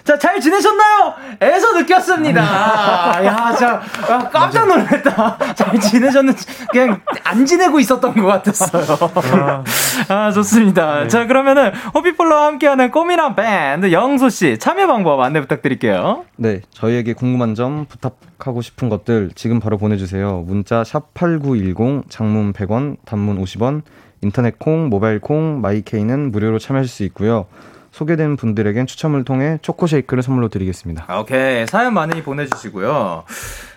[0.04, 1.14] 자, 잘 지내셨나요?
[1.40, 2.42] 에서 느꼈습니다.
[2.42, 5.36] 아, 야, 자, 아, 깜짝 놀랐다.
[5.54, 9.62] 잘 지내셨는지, 그냥 안 지내고 있었던 것 같았어요.
[10.08, 11.06] 아, 좋습니다.
[11.06, 16.24] 자, 그러면은, 호피폴러와 함께하는 꼬미랑 밴드 영소씨 참여 방법 안내 부탁드릴게요.
[16.36, 20.44] 네 저희에게 궁금한 점 부탁하고 싶은 것들 지금 바로 보내주세요.
[20.46, 23.82] 문자 샵 #8910 장문 100원, 단문 50원,
[24.22, 27.46] 인터넷 콩, 모바일 콩, 마이케이는 무료로 참여하실 수 있고요.
[27.90, 31.06] 소개된 분들에겐 추첨을 통해 초코 쉐이크를 선물로 드리겠습니다.
[31.18, 31.66] 오케이.
[31.66, 33.24] 사연 많이 보내주시고요.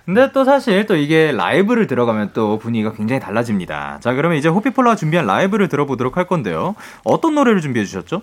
[0.06, 4.00] 근데 또 사실 또 이게 라이브를 들어가면 또 분위기가 굉장히 달라집니다.
[4.02, 6.76] 자, 그러면 이제 호피폴라가 준비한 라이브를 들어보도록 할 건데요.
[7.04, 8.22] 어떤 노래를 준비해 주셨죠?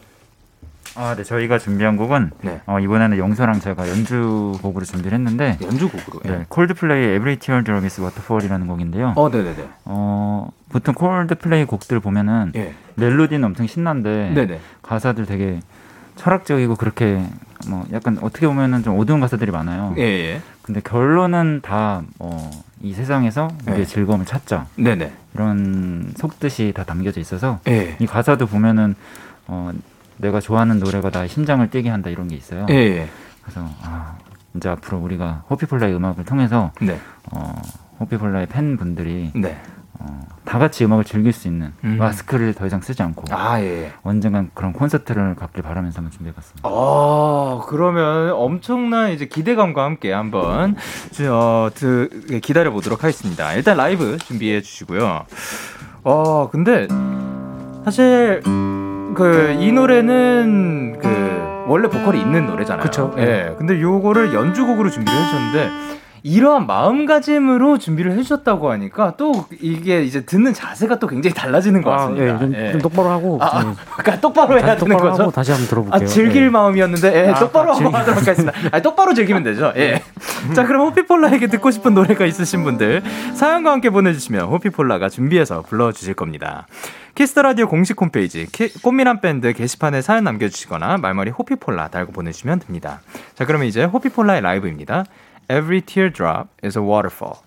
[0.96, 2.60] 아, 네, 저희가 준비한 곡은 네.
[2.66, 6.20] 어, 이번에는 영서랑 제가 연주곡으로 준비를 했는데 연주곡으로.
[6.24, 9.12] 네, 콜드플레이의 Every Tear Drop is Waterfall이라는 곡인데요.
[9.16, 9.68] 어, 네 네 네.
[9.84, 12.74] 어, 보통 콜드플레이 곡들 보면은 예.
[12.96, 14.60] 멜로디는 엄청 신난데 네네.
[14.82, 15.60] 가사들 되게
[16.16, 17.24] 철학적이고 그렇게
[17.68, 19.94] 뭐 약간 어떻게 보면은 좀 어두운 가사들이 많아요.
[19.98, 20.40] 예, 예.
[20.62, 22.50] 근데 결론은 다 어,
[22.82, 23.72] 이 세상에서 네.
[23.72, 25.12] 우리의 즐거움을 찾자 네네.
[25.34, 27.96] 이런 속뜻이 다 담겨져 있어서 예.
[28.00, 28.94] 이 가사도 보면은
[29.46, 29.70] 어,
[30.20, 32.66] 내가 좋아하는 노래가 나의 심장을 뛰게 한다 이런 게 있어요.
[32.70, 33.08] 예, 예.
[33.42, 34.16] 그래서 아,
[34.54, 36.98] 이제 앞으로 우리가 호피폴라의 음악을 통해서 네.
[37.32, 37.54] 어,
[38.00, 39.58] 호피폴라의 팬분들이 네.
[39.98, 41.96] 어, 다 같이 음악을 즐길 수 있는 음.
[41.98, 43.92] 마스크를 더 이상 쓰지 않고 아, 예.
[44.02, 46.68] 언젠간 그런 콘서트를 갖길 바라면서 한번 준비해봤습니다.
[46.68, 50.76] 어, 그러면 엄청난 이제 기대감과 함께 한번
[51.12, 53.52] 주- 어, 드, 기다려 보도록 하겠습니다.
[53.54, 55.24] 일단 라이브 준비해 주시고요.
[56.04, 56.88] 어, 근데
[57.84, 58.42] 사실
[59.14, 62.82] 그 이 노래는 그 원래 보컬이 있는 노래잖아요.
[62.82, 63.14] 그쵸.
[63.18, 63.54] 예.
[63.58, 65.70] 근데 요거를 연주곡으로 준비를 해 주셨는데
[66.22, 71.96] 이러한 마음가짐으로 준비를 해주셨다고 하니까 또 이게 이제 듣는 자세가 또 굉장히 달라지는 것 아,
[71.96, 72.24] 같습니다.
[72.34, 72.72] 예, 좀, 예.
[72.72, 73.70] 좀 똑바로 하고 아, 네.
[73.96, 75.22] 그러니까 똑바로 해야 되는 똑바로 거죠?
[75.22, 75.94] 하고 다시 한번 들어볼게요.
[76.02, 76.50] 아, 즐길 네.
[76.50, 78.52] 마음이었는데, 예, 아, 똑바로 즐기- 하도록 하겠습니다.
[78.70, 79.72] 아, 똑바로 즐기면 되죠.
[79.76, 80.02] 예.
[80.54, 83.02] 자, 그럼 호피폴라에게 듣고 싶은 노래가 있으신 분들,
[83.34, 86.66] 사연과 함께 보내주시면 호피폴라가 준비해서 불러주실 겁니다.
[87.14, 88.46] Kiss the Radio 공식 홈페이지
[88.82, 93.00] 꽃미남 밴드 게시판에 사연 남겨주시거나 말머리 호피폴라 달고 보내주시면 됩니다.
[93.34, 95.04] 자 그러면 이제 호피폴라의 라이브입니다.
[95.50, 97.40] Every teardrop is a waterfall.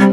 [0.00, 0.07] 음.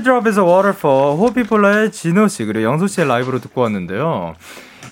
[0.00, 1.18] Teardrop is a Waterfall.
[1.18, 4.34] 호피폴라의 진호 씨, 그리고 영수 씨의 라이브로 듣고 왔는데요.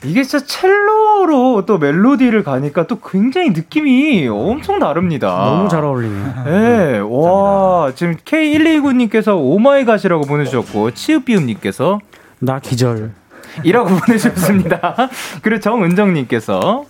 [0.05, 5.29] 이게 진짜 첼로로 또 멜로디를 가니까 또 굉장히 느낌이 엄청 다릅니다.
[5.29, 6.35] 너무 잘 어울리네요.
[6.47, 12.01] 예, 네, 와, 지금 K129님께서 오마이갓이라고 보내주셨고, 치읍비음님께서
[12.41, 13.13] 나 기절.
[13.65, 15.09] 이라고 보내주셨습니다.
[15.43, 16.85] 그리고 정은정님께서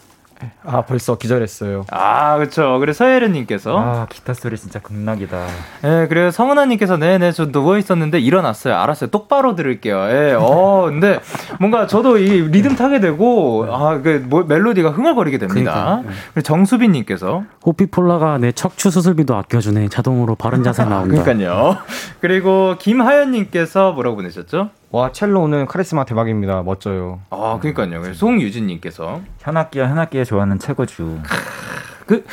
[0.65, 1.85] 아 벌써 기절했어요.
[1.91, 2.79] 아 그렇죠.
[2.79, 5.47] 그래 서예련님께서 아 기타 소리 진짜 극락이다.
[5.85, 8.75] 예, 그래요 성은아님께서 네네 저 누워 있었는데 일어났어요.
[8.77, 9.11] 알았어요.
[9.11, 9.97] 똑바로 들을게요.
[10.11, 11.21] 예, 어 근데
[11.61, 16.01] 뭔가 저도 이 리듬 타게 되고 아그 뭐, 멜로디가 흥얼거리게 됩니다.
[16.03, 19.89] 그러니까, 그리고 정수빈님께서 호피폴라가 내 척추 수술비도 아껴주네.
[19.89, 21.23] 자동으로 바른 자세 나온다.
[21.23, 21.79] 그러니까요.
[22.21, 24.71] 그리고 김하연님께서 뭐라고 보내셨죠?
[24.91, 26.63] 와 첼로 오늘 카리스마 대박입니다.
[26.63, 27.21] 멋져요.
[27.31, 28.15] 아 그러니까요.
[28.15, 31.21] 송유진님께서 현악기야 현악기에 좋아하는 최고주.
[32.07, 32.25] 그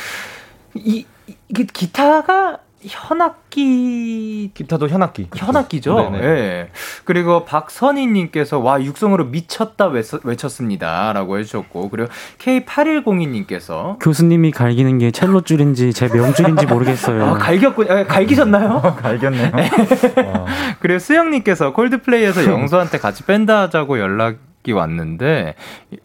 [0.76, 1.06] 이
[1.48, 6.12] 이게 기타가 현악기 기타도 현악기 현악기죠.
[6.14, 6.18] 예.
[6.18, 6.70] 네.
[7.04, 15.92] 그리고 박선희님께서 와 육성으로 미쳤다 외쳤, 습니다라고 해주셨고 그리고 K8102님께서 교수님이 갈기는 게 첼로 줄인지
[15.92, 17.24] 제 명줄인지 모르겠어요.
[17.24, 18.96] 아, 갈겼군, 아, 갈기셨나요?
[19.00, 19.50] 갈겼네요.
[19.54, 19.70] 네.
[20.80, 24.36] 그리고 수영님께서 콜드플레이에서 영수한테 같이 밴드 하자고 연락
[24.68, 25.54] 이 왔는데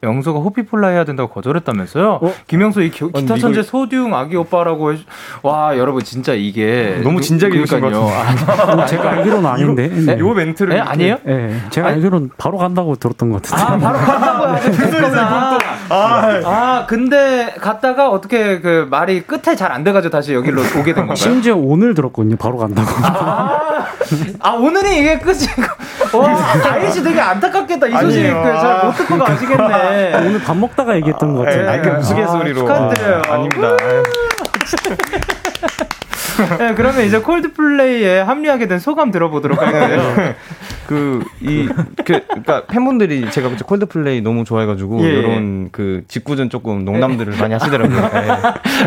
[0.04, 2.20] 영수가 호피폴라 해야 된다고 거절했다면서요?
[2.22, 2.34] 어?
[2.48, 4.98] 김영수 이 기, 타 천재 소듀웅 아기 오빠라고 해,
[5.42, 8.08] 와 여러분 진짜 이게 너무 진작에 그러니까요.
[8.08, 9.88] 아, 제가 알기로는 아닌데.
[9.88, 10.20] 네?
[10.20, 10.80] 요 멘트를 네?
[10.80, 11.18] 아니에요?
[11.24, 13.64] 네, 제가 아니, 알기로는 바로 간다고 들었던 것 같은데.
[13.64, 15.58] 아 바로 간다고 들었구나.
[15.92, 20.96] 아, 아 근데 갔다가 어떻게 그 말이 끝에 잘 안 돼가지고 다시 여기로 오게 된
[21.08, 21.16] 건가요?
[21.16, 22.36] 심지어 오늘 들었거든요.
[22.36, 22.90] 바로 간다고.
[23.04, 23.86] 아,
[24.40, 25.62] 아 오늘이 이게 끝이고.
[26.14, 28.24] 와 다혜 씨 되게 안타깝겠다 이 소식.
[28.24, 30.14] 잘못 듣고 가시겠네.
[30.28, 31.70] 오늘 밥 먹다가 얘기했던 것 같아요.
[31.70, 32.60] 아, 이게 우스갯소리로.
[32.62, 33.22] 축하드려요.
[33.30, 33.78] 아, 아닙니다.
[36.58, 40.36] 네, 그러면 이제 콜드플레이에 합류하게 된 소감 들어보도록 할게요.
[40.88, 41.70] 그, 이,
[42.04, 45.10] 그, 그니까 팬분들이 제가 그때 콜드플레이 너무 좋아해가지고, 예.
[45.10, 48.02] 이런 그 직구전 조금 농담들을 많이 하시더라고요.
[48.02, 48.30] 네.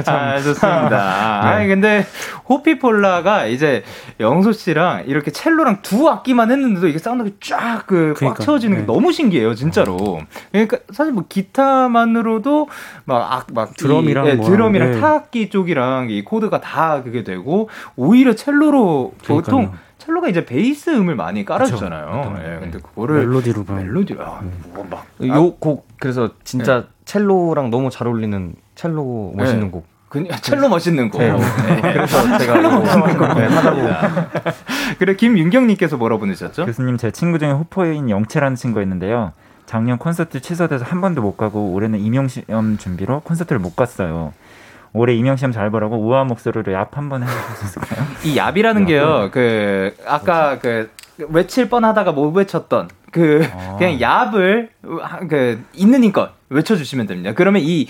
[0.07, 1.41] 아, 좋습니다.
[1.43, 1.49] 네.
[1.49, 2.07] 아니, 근데
[2.49, 3.83] 호피폴라가 이제
[4.21, 8.87] 영소 씨랑 이렇게 첼로랑 두 악기만 했는데도 이게 사운드가 쫙그꽉 채워지는 게 네.
[8.87, 10.21] 너무 신기해요, 진짜로.
[10.53, 12.69] 그러니까 사실 뭐 기타만으로도
[13.07, 15.01] 막, 악, 막 드럼이랑, 이, 예, 뭐, 드럼이랑 네.
[15.01, 17.44] 타악기 쪽이랑 이 코드가 다 그게 되고,
[17.97, 19.57] 오히려 첼로로 그러니까요.
[19.57, 22.37] 보통 첼로가 이제 베이스 음을 많이 깔아주잖아요.
[22.39, 24.43] 예, 네, 근데 그거를 멜로디로 멜로디 아,
[24.75, 25.07] 뭐 막.
[25.23, 26.87] 요곡 그래서 진짜 네.
[27.05, 29.71] 첼로랑 너무 잘 어울리는 첼로 멋있는 네.
[29.71, 29.87] 곡.
[30.11, 31.21] 그, 첼로 멋있는 곡.
[31.21, 31.33] 네.
[31.33, 31.81] 네.
[31.93, 33.81] 그래서 제가 첼로 멋있는 곡 네, 하다고.
[34.99, 36.67] 그래 김윤경님께서 뭐라 보내셨죠?
[36.67, 39.33] 교수님 제 친구 중에 호퍼인 영채라는 친구가 있는데요.
[39.67, 44.33] 작년 콘서트 취소돼서 한 번도 못 가고 올해는 임용 시험 준비로 콘서트를 못 갔어요.
[44.95, 48.07] 올해 임용시험 잘 보라고 우아한 목소리로 얍 한번 해주실까요?
[48.25, 49.29] 이 얍이라는 게요.
[49.33, 50.89] 그 아까 그
[51.29, 53.77] 외칠 뻔하다가 못 외쳤던 그 아.
[53.77, 54.69] 그냥 얍을
[55.29, 57.33] 그 있는 힘껏 외쳐주시면 됩니다.
[57.35, 57.87] 그러면 이이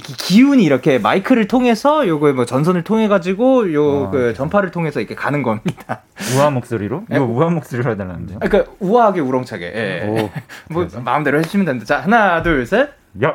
[0.00, 5.42] 기운이 이렇게 마이크를 통해서 요거 뭐 전선을 통해 가지고 요그 아, 전파를 통해서 이렇게 가는
[5.44, 6.02] 겁니다.
[6.34, 7.04] 우아한 목소리로?
[7.10, 8.40] 이거 우아한 목소리로 해달라는데요?
[8.40, 9.64] 그러니까 우아하게 우렁차게.
[9.66, 10.30] 예.
[10.70, 11.86] 뭐 마음대로 해주시면 됩니다.
[11.86, 12.90] 자 하나 둘 셋.
[13.22, 13.34] 야.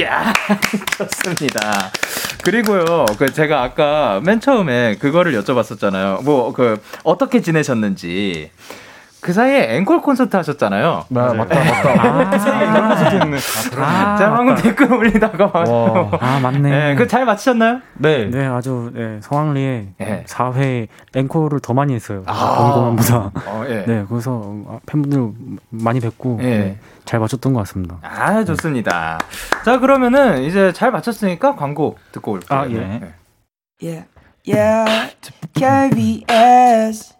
[0.00, 0.32] 야
[0.98, 1.90] 좋습니다.
[2.42, 6.22] 그리고요, 그 제가 아까 맨 처음에 그거를 여쭤봤었잖아요.
[6.22, 8.50] 뭐 그 어떻게 지내셨는지.
[9.26, 11.06] 그 사이에 앵콜 콘서트 하셨잖아요.
[11.08, 11.58] 네, 맞다, 맞다.
[11.58, 13.36] 아, 그 사이에 앵콜 콘서트 했네.
[13.82, 15.50] 아, 제가 방금 댓글 올리다가
[16.20, 16.70] 아, 맞네.
[16.70, 17.80] 네, 그잘 마치셨나요?
[17.94, 18.30] 네.
[18.30, 20.24] 네, 아주 네, 성황리에 네.
[20.28, 20.86] 4회
[21.16, 22.22] 앵콜을 더 많이 했어요.
[22.26, 23.32] 아, 공공보다.
[23.46, 23.84] 어, 예.
[23.84, 24.54] 네, 그래서
[24.86, 25.32] 팬분들
[25.70, 26.46] 많이 뵙고 예.
[26.46, 27.96] 네, 잘 맞췄던 것 같습니다.
[28.02, 29.18] 아, 좋습니다.
[29.64, 32.60] 자, 그러면은 이제 잘 맞췄으니까 광고 듣고 올게요.
[32.60, 32.74] 아, 예.
[32.74, 33.14] 네.
[33.82, 34.06] Yeah,
[34.46, 35.10] yeah,
[35.52, 37.15] KBS.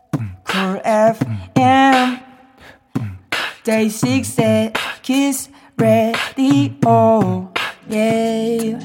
[0.48, 2.20] Cool FM
[3.64, 7.52] Day 6 at Kiss Radio
[7.88, 8.78] yeah.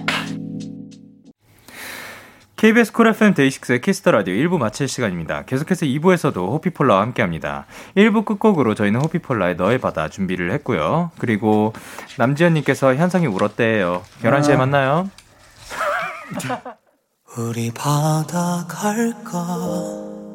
[2.62, 5.46] KBS Cool FM 데이식스의 Kiss the Radio 1부 마칠 시간입니다.
[5.46, 7.66] 계속해서 2부에서도 호피폴라와 함께 합니다.
[7.98, 11.10] 1부 끝곡으로 저희는 호피폴라의 너의 바다 준비를 했고요.
[11.18, 11.74] 그리고
[12.20, 14.04] 남지현님께서 현상이 울었대요.
[14.22, 14.58] 11시에 아.
[14.58, 15.10] 만나요.
[17.36, 20.31] 우리 바다 갈까?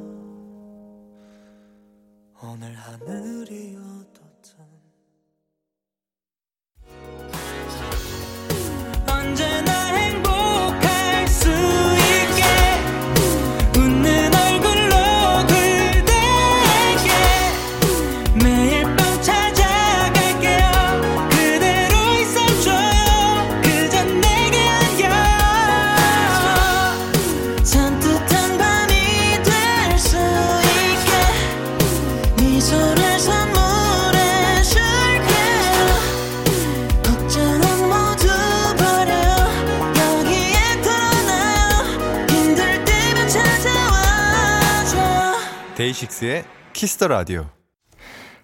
[45.97, 47.47] 데이식스의 Kiss the Radio.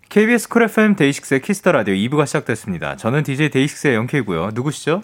[0.08, 2.96] KBS Cool FM 데이식스의 Kiss the Radio 2부가 시작됐습니다.
[2.96, 4.50] 저는 DJ 데이식스의 영케이고요.
[4.54, 5.02] 누구시죠?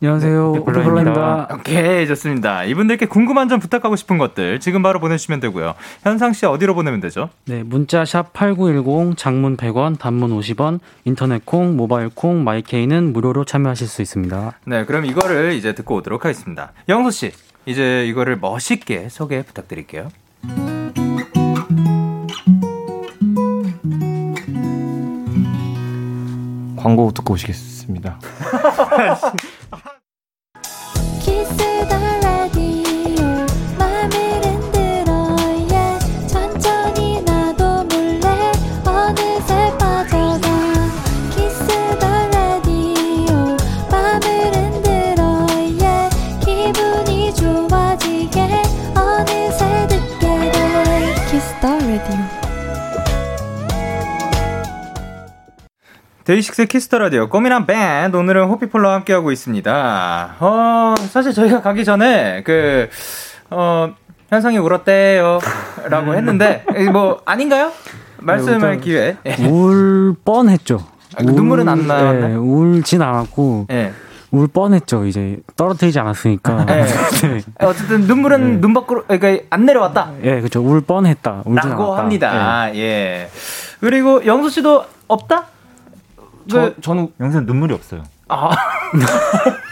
[0.00, 0.52] 안녕하세요.
[0.52, 1.48] 네, 호피폴라입니다.
[1.52, 2.64] 오케이, 좋습니다.
[2.64, 5.74] 이분들께 궁금한 점 부탁하고 싶은 것들 지금 바로 보내주시면 되고요.
[6.02, 7.28] 현상 씨 어디로 보내면 되죠?
[7.44, 13.44] 네, 문자 샵 8910, 장문 100원, 단문 50원, 인터넷 콩, 모바일 콩, My K는 무료로
[13.44, 14.58] 참여하실 수 있습니다.
[14.64, 16.72] 네, 그럼 이거를 이제 듣고 오도록 하겠습니다.
[16.88, 17.32] 영소 씨,
[17.66, 20.08] 이제 이거를 멋있게 소개 부탁드릴게요.
[26.82, 28.18] 광고 듣고 오시겠습니다.
[56.32, 60.36] 데이식스 Kiss the Radio 꽃미남 밴드 오늘은 호피폴라와 함께하고 있습니다.
[60.40, 63.90] 어 사실 저희가 가기 전에 그어
[64.30, 65.40] 현상이 울었대요
[65.90, 67.70] 라고 했는데 뭐 아닌가요?
[68.16, 69.18] 말씀할 기회.
[69.46, 70.86] 울 뻔했죠.
[71.16, 72.28] 아, 그 눈물은 안 나왔네.
[72.28, 73.66] 네, 울진 않았고.
[73.68, 73.92] 네.
[74.30, 75.04] 울 뻔했죠.
[75.04, 76.64] 이제 떨어뜨리지 않았으니까.
[76.64, 76.86] 네.
[77.28, 77.40] 네.
[77.58, 78.60] 어쨌든 눈물은 네.
[78.62, 80.12] 눈 밖으로 그러니까 안 내려왔다.
[80.22, 80.62] 예, 그렇죠.
[80.62, 81.42] 울 뻔했다.
[81.44, 82.02] 라고 않았다.
[82.02, 82.70] 합니다.
[82.72, 82.78] 네.
[82.78, 83.30] 예.
[83.80, 85.48] 그리고 영수 씨도 없다?
[86.48, 86.74] 저, 네.
[86.80, 88.02] 저는 영수는 눈물이 없어요.
[88.28, 88.50] 아.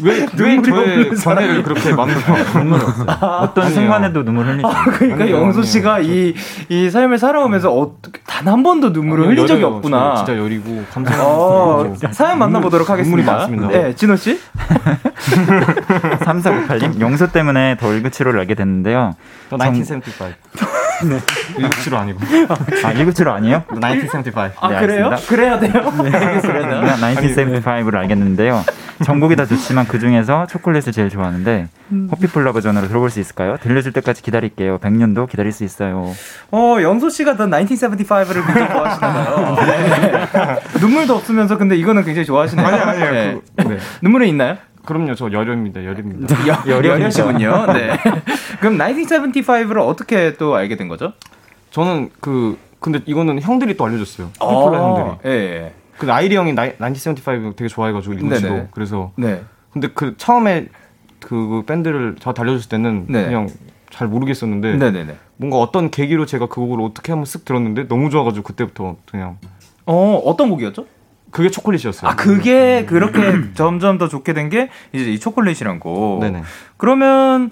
[0.00, 2.18] 왜, 왜 저의 견해를 그렇게 만들어?
[2.54, 3.06] 눈물 없어요.
[3.08, 4.66] 아, 어떤 순간에도 눈물 흘리죠.
[4.66, 6.34] 아, 그러니까 영수 씨가 이,
[6.68, 7.94] 이 삶을 살아오면서 어,
[8.26, 10.16] 단한 번도 눈물을 흘린 적이 없구나.
[10.16, 11.14] 진짜 여리고 감성.
[11.20, 13.46] 어, 사연 만나보도록 하겠습니다.
[13.46, 13.68] 눈물이 많습니다.
[13.68, 14.40] 네, 진호 씨.
[16.24, 19.14] 3498님, 영수 때문에 더 일그치로를 알게 됐는데요.
[19.50, 20.26] 1975.
[21.08, 21.20] 네.
[21.56, 22.20] 1975 아니고.
[22.48, 23.64] 아, 1975 아니에요?
[23.80, 24.40] 1975.
[24.60, 25.10] 아, 네, 그래요?
[25.28, 25.72] 그래야 돼요?
[26.02, 26.80] 네, 알겠습니다.
[26.80, 28.64] 1975를 알겠는데요.
[29.02, 32.08] 전곡이 다 좋지만 그 중에서 초콜릿을 제일 좋아하는데 음.
[32.12, 33.56] 호피폴라 버전으로 들어볼 수 있을까요?
[33.60, 34.78] 들려줄 때까지 기다릴게요.
[34.78, 36.14] 100년도 기다릴 수 있어요.
[36.52, 39.56] 어, 영소 씨가 더 1975를 굉장히 좋아하시나봐요.
[39.66, 40.28] 네.
[40.80, 42.66] 눈물도 없으면서 근데 이거는 굉장히 좋아하시네요.
[42.66, 43.10] 아니, 아니요.
[43.10, 43.38] 네.
[43.56, 43.78] 그, 네.
[44.00, 44.56] 눈물은 있나요?
[44.84, 45.84] 그럼요, 저 여름입니다.
[45.84, 46.36] 여름입니다.
[46.66, 47.72] 여름이시군요.
[47.72, 47.96] 네.
[48.60, 51.12] 그럼 1975를 어떻게 또 알게 된 거죠?
[51.70, 54.30] 저는 그 근데 이거는 형들이 또 알려줬어요.
[54.38, 55.32] 폴라 아, 형들이.
[55.32, 55.38] 예.
[55.38, 55.74] 예.
[55.96, 59.12] 그 아이리 형이 나, 1975 되게 좋아해가지고 일부지도 그래서.
[59.16, 59.42] 네.
[59.72, 60.66] 근데 그 처음에
[61.20, 63.24] 그 밴드를 저 달려줬을 때는 네.
[63.24, 63.48] 그냥
[63.90, 65.16] 잘 모르겠었는데 네네네.
[65.36, 69.38] 뭔가 어떤 계기로 제가 그 곡을 어떻게 한번 쓱 들었는데 너무 좋아가지고 그때부터 그냥.
[69.86, 70.86] 어 어떤 곡이었죠?
[71.34, 72.08] 그게 초콜릿이었어요.
[72.10, 76.18] 아, 그게 그렇게 점점 더 좋게 된 게 이제 이 초콜릿이란 거.
[76.20, 76.42] 네네.
[76.76, 77.50] 그러면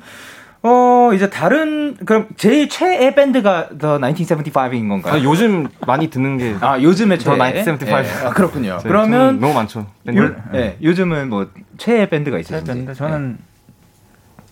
[0.62, 5.14] 어 이제 다른 그럼 제일 최애 밴드가 The 1975인 건가요?
[5.14, 7.96] 아, 요즘 많이 듣는 게 아 요즘에 최애 1975.
[7.98, 8.26] 예.
[8.26, 8.76] 아, 그렇군요.
[8.76, 9.86] 네, 그러면 너무 많죠.
[10.06, 10.20] 밴드.
[10.20, 10.76] 요, 네.
[10.80, 12.64] 요즘은 뭐 최애 밴드가 있으신지?
[12.64, 13.44] 최애 밴드 저는 네.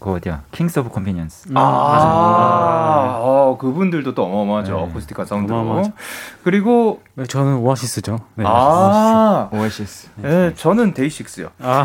[0.00, 0.40] 그 어디야?
[0.52, 1.48] Kings of Convenience.
[1.54, 4.74] 아, 아, 어, 그분들도 또 어마어마하죠.
[4.74, 4.82] 네.
[4.82, 5.58] 어쿠스틱한 사운드로.
[5.58, 5.92] 어마어마하죠.
[6.42, 8.18] 그리고 네, 저는 오아시스죠.
[8.36, 10.08] 네, 아, 오아시스.
[10.16, 11.50] 네, 저는 데이식스요.
[11.62, 11.84] 아,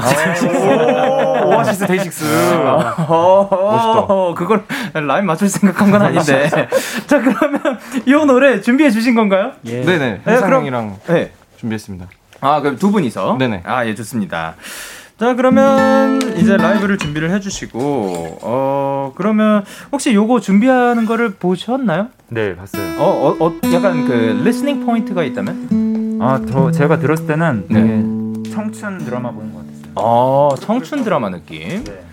[1.43, 2.25] 오, 오아시스 데이식스.
[2.65, 2.95] 아,
[3.51, 4.33] 멋있다.
[4.35, 4.63] 그걸
[4.93, 6.49] 라인 맞출 생각한 건 아닌데.
[7.07, 7.61] 자, 그러면
[8.05, 9.51] 이 노래 준비해 주신 건가요?
[9.65, 9.81] 예.
[9.81, 10.21] 네네.
[10.25, 12.07] 현상이랑 네, 준비했습니다.
[12.39, 13.35] 아, 그럼 두 분이서?
[13.39, 13.63] 네네.
[13.65, 14.55] 아, 예, 좋습니다.
[15.17, 22.09] 자 그러면 이제 라이브를 준비를 해주시고 어 그러면 혹시 요거 준비하는 거를 보셨나요?
[22.27, 22.99] 네 봤어요.
[22.99, 26.19] 어, 어, 어 약간 그 listening 포인트가 있다면?
[26.21, 28.51] 아저 제가 들었을 때는 네.
[28.51, 29.93] 청춘 드라마 보는 것 같았어요.
[29.95, 31.83] 아 청춘 드라마 느낌.
[31.85, 32.05] 네.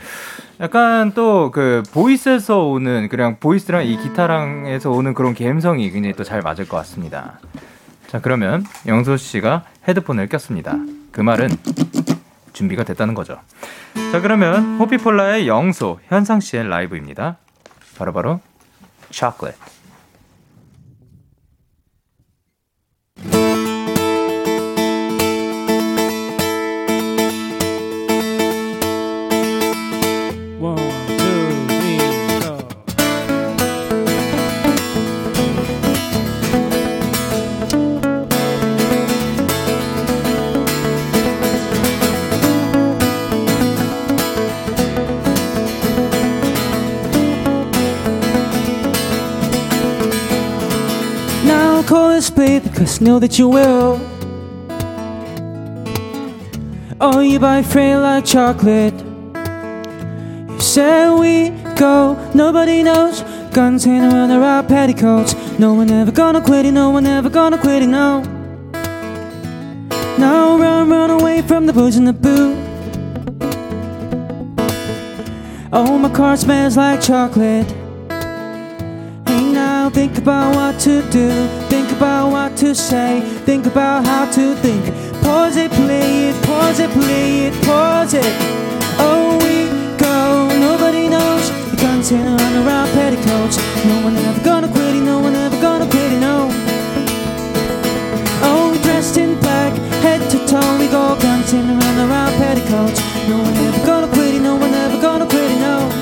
[0.61, 6.41] 약간 또 그 보이스에서 오는 그냥 보이스랑 이 기타랑에서 오는 그런 감성이 굉장히 또 잘
[6.41, 7.41] 맞을 것 같습니다.
[8.07, 10.77] 자 그러면 영소 씨가 헤드폰을 꼈습니다.
[11.11, 11.49] 그 말은
[12.53, 13.41] 준비가 됐다는 거죠.
[14.13, 17.37] 자, 그러면 호피폴라의 영소 현상 씨의 라이브입니다.
[17.97, 18.41] 바로바로
[19.11, 19.72] 초콜릿.
[52.35, 54.01] Cause know that you will
[57.01, 58.95] Oh, you buy frail like chocolate
[60.49, 63.23] You say we go Nobody knows
[63.53, 65.35] Guns hanging around our petticoats.
[65.59, 68.23] No one ever gonna quit it, no one ever gonna quit it, no.
[70.19, 72.57] Now run, run away from the booze and the boo.
[75.71, 77.82] Oh, my car smells like chocolate.
[80.03, 81.31] Think about what to do.
[81.69, 83.21] Think about what to say.
[83.47, 84.85] Think about how to think.
[85.23, 88.27] Pause it, play it, pause it, play it, pause it.
[88.99, 91.49] Oh, we go, nobody knows.
[91.71, 93.59] The guns in around around petticoats.
[93.87, 96.49] No one ever gonna quit it, no one ever gonna it, no.
[98.43, 99.73] Oh, dressed in black,
[100.03, 102.99] head to toe, we go guns in around around petticoats.
[103.29, 106.02] No one ever gonna quit it, no one ever gonna quit it, no.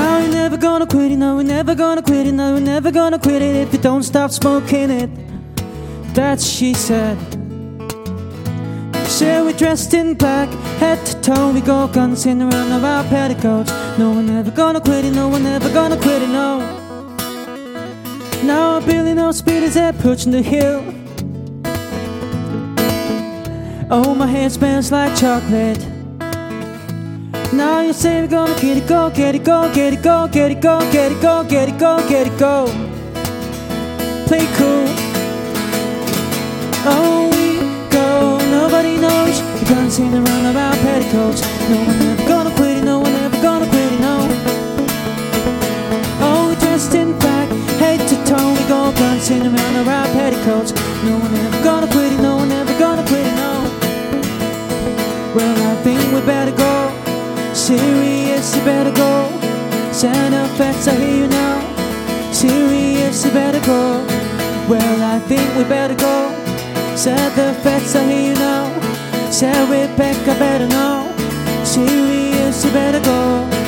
[0.00, 2.90] No, you're never gonna quit it, no, we're never gonna quit it, no, we're never
[2.90, 5.10] gonna quit it if you don't stop smoking it.
[6.14, 7.18] That's she said.
[9.06, 10.48] Said we're dressed in black,
[10.78, 13.70] head to toe, we go guns in around our petticoats.
[13.98, 16.60] No one ever gonna quit it, no one ever gonna quit it, no.
[18.44, 20.80] Now Billy no speed is pushing the hill.
[23.90, 25.89] Oh, my hair smells like chocolate.
[27.52, 30.52] Now you say we're gonna get it, go, get it, go, get it, go, get
[30.52, 32.66] it, go, get it, go, get it, go, get it, go.
[34.28, 34.86] Play cool.
[36.86, 37.58] Oh, we
[37.90, 39.42] go, nobody knows.
[39.58, 41.42] We're gonna sing around about petticoats.
[41.68, 44.28] No one ever gonna quit it, no one ever gonna quit it, no.
[46.22, 47.48] Oh, we're dressed in black,
[47.82, 50.70] head to toe, we go dancing around about petticoats.
[51.02, 53.52] No one ever gonna quit it, no one ever gonna quit it, no.
[55.34, 56.79] Well, I think we better go.
[57.70, 59.30] Serious, you better go.
[59.92, 62.32] Send up facts, I hear you now.
[62.32, 64.04] Serious, you better go.
[64.68, 66.34] Well, I think we better go.
[66.96, 69.30] Said the facts, I hear you now.
[69.30, 71.14] Said Rebecca, better know.
[71.62, 73.59] Serious, you better go.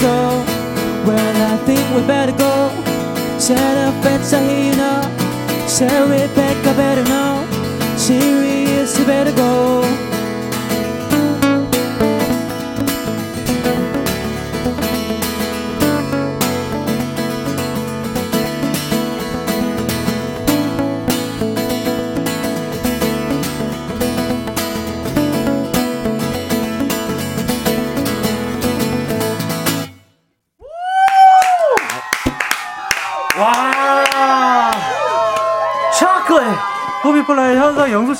[0.00, 0.44] Go.
[1.06, 2.70] Well, I think we better go.
[3.38, 5.02] Set up pets, I hear you now.
[5.66, 7.19] Say Rebecca better know.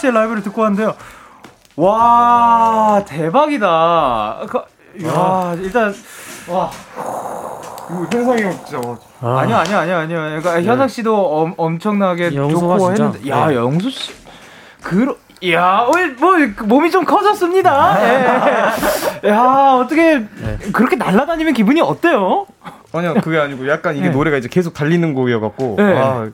[0.01, 0.95] 씨의 라이브를 듣고 왔는데요.
[1.77, 4.41] 와 대박이다.
[4.49, 4.59] 그,
[5.07, 5.95] 야 일단
[6.49, 6.71] 와
[7.91, 8.99] 이거 현상이 형 진짜 와.
[9.21, 9.47] 아.
[9.47, 10.19] 니요 아니요 아니요 아니요.
[10.19, 13.55] 그러니까 현상 씨도 엄, 엄청나게 좋고 진짜, 했는데 야 네.
[13.55, 14.13] 영수 씨
[14.83, 15.17] 그러
[15.49, 16.37] 야, 어, 뭐
[16.67, 17.97] 몸이 좀 커졌습니다.
[18.03, 19.25] 예.
[19.31, 20.23] 야, 어떻게
[20.71, 22.47] 그렇게 날아다니면 기분이 어때요?
[22.93, 24.13] 아니요 그게 아니고 약간 이게 네.
[24.13, 25.97] 노래가 이제 계속 달리는 곡이어 갖고 네.
[25.97, 26.29] 아,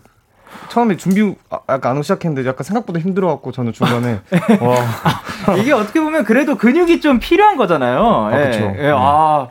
[0.77, 4.21] 처음에 준비 아, 약간 안 오기 시작했는데 약간 생각보다 힘들어갖고 저는 중간에
[4.61, 5.57] 와.
[5.57, 8.29] 이게 어떻게 보면 그래도 근육이 좀 필요한 거잖아요.
[8.31, 8.75] 아, 예, 그쵸.
[8.81, 9.49] 예, 아,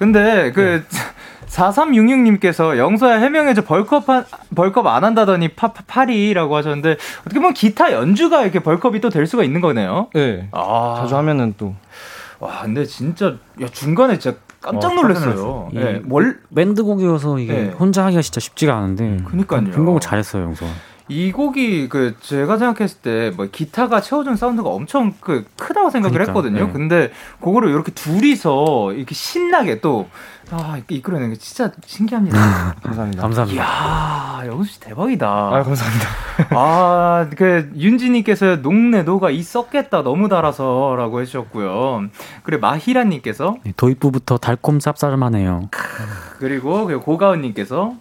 [0.00, 0.84] 근데 그
[1.46, 3.62] 4366님께서 영서야 해명해줘.
[3.62, 4.24] 벌컵 한,
[4.56, 9.28] 벌컵 안 한다더니 파, 파, 파리라고 하셨는데 어떻게 보면 기타 연주가 이렇게 벌컵이 또 될
[9.28, 10.08] 수가 있는 거네요.
[10.14, 10.48] 네.
[10.50, 11.76] 아, 자주 하면은 또.
[12.40, 14.36] 와, 근데 진짜 야, 중간에 진짜
[14.66, 15.68] 깜짝 어, 깜짝 놀랐어요.
[15.76, 17.68] 예, 이- 뭘 밴드 곡이어서 이게 네.
[17.70, 19.64] 혼자 하기가 진짜 쉽지가 않은데 그니까요.
[19.70, 20.66] 편곡을 잘했어요 영서.
[21.08, 26.32] 이 곡이 그 제가 생각했을 때 뭐 기타가 채워준 사운드가 엄청 그 크다고 생각을 그러니까,
[26.32, 26.66] 했거든요.
[26.66, 26.72] 네.
[26.72, 30.08] 근데 그거를 이렇게 둘이서 이렇게 신나게 또
[30.50, 32.38] 아, 이끌어내는 게 진짜 신기합니다.
[32.82, 33.22] 감사합니다.
[33.22, 33.62] 감사합니다.
[33.62, 35.28] 이야, 영수 씨 대박이다.
[35.28, 36.08] 아 감사합니다.
[36.50, 42.06] 아, 그 윤지님께서 녹내 녹아 있었겠다 너무 달아서 라고 해주셨고요.
[42.44, 45.68] 그리고 마히라님께서 네, 도입부부터 달콤 쌉싸름하네요.
[46.38, 47.94] 그리고 그 고가은님께서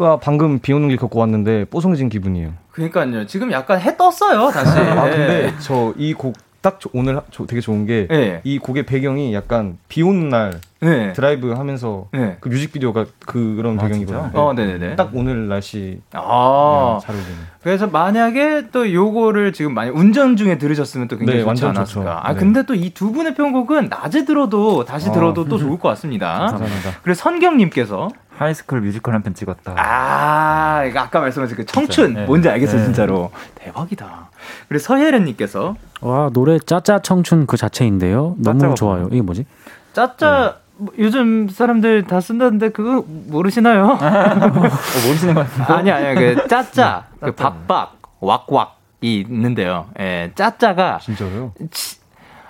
[0.00, 2.52] 아, 방금 비 오는 길 걷고 왔는데 뽀송해진 기분이에요.
[2.72, 3.26] 그러니까요.
[3.26, 4.78] 지금 약간 해 떴어요 다시.
[4.78, 5.10] 아 예.
[5.16, 8.58] 근데 저 이 곡 딱 오늘 되게 좋은 게이 네.
[8.60, 11.12] 곡의 배경이 약간 비 오는 날 네.
[11.12, 12.38] 드라이브 하면서 네.
[12.40, 14.30] 그 뮤직비디오가 그런 아, 배경이거든요.
[14.34, 14.96] 어, 네네네.
[14.96, 17.36] 딱 오늘 날씨 아, 네, 잘 어울리네.
[17.62, 22.28] 그래서 만약에 또 요거를 지금 만약 운전 중에 들으셨으면 또 굉장히 네, 좋지 않았을까.
[22.28, 22.40] 아 네.
[22.40, 26.46] 근데 또 이 두 분의 편곡은 낮에 들어도 다시 들어도 아, 또 좋을 것 같습니다.
[26.50, 26.90] 감사합니다.
[27.04, 28.08] 그래서 선경님께서
[28.38, 29.74] High School Musical 한 편 찍었다.
[29.76, 32.24] 아, 이거 아까 말씀하신 그 청춘 네.
[32.26, 32.84] 뭔지 알겠어요, 네.
[32.84, 33.30] 진짜로.
[33.56, 34.28] 대박이다.
[34.68, 38.34] 그리고 서혜련님께서 와 노래 짜짜 청춘 그 자체인데요.
[38.38, 39.08] 너무 좋아요.
[39.10, 39.46] 이게 뭐지?
[39.92, 43.86] 짜짜 뭐 요즘 사람들 다 쓴다는데 그거 모르시나요?
[43.98, 45.72] 어, 모르시는 거 같은데.
[45.72, 49.86] 아니 아니 그 짜짜 그 박박 왁왁 이 있는데요.
[49.98, 51.52] 예, 짜짜가 진짜로요?
[51.70, 51.96] 치,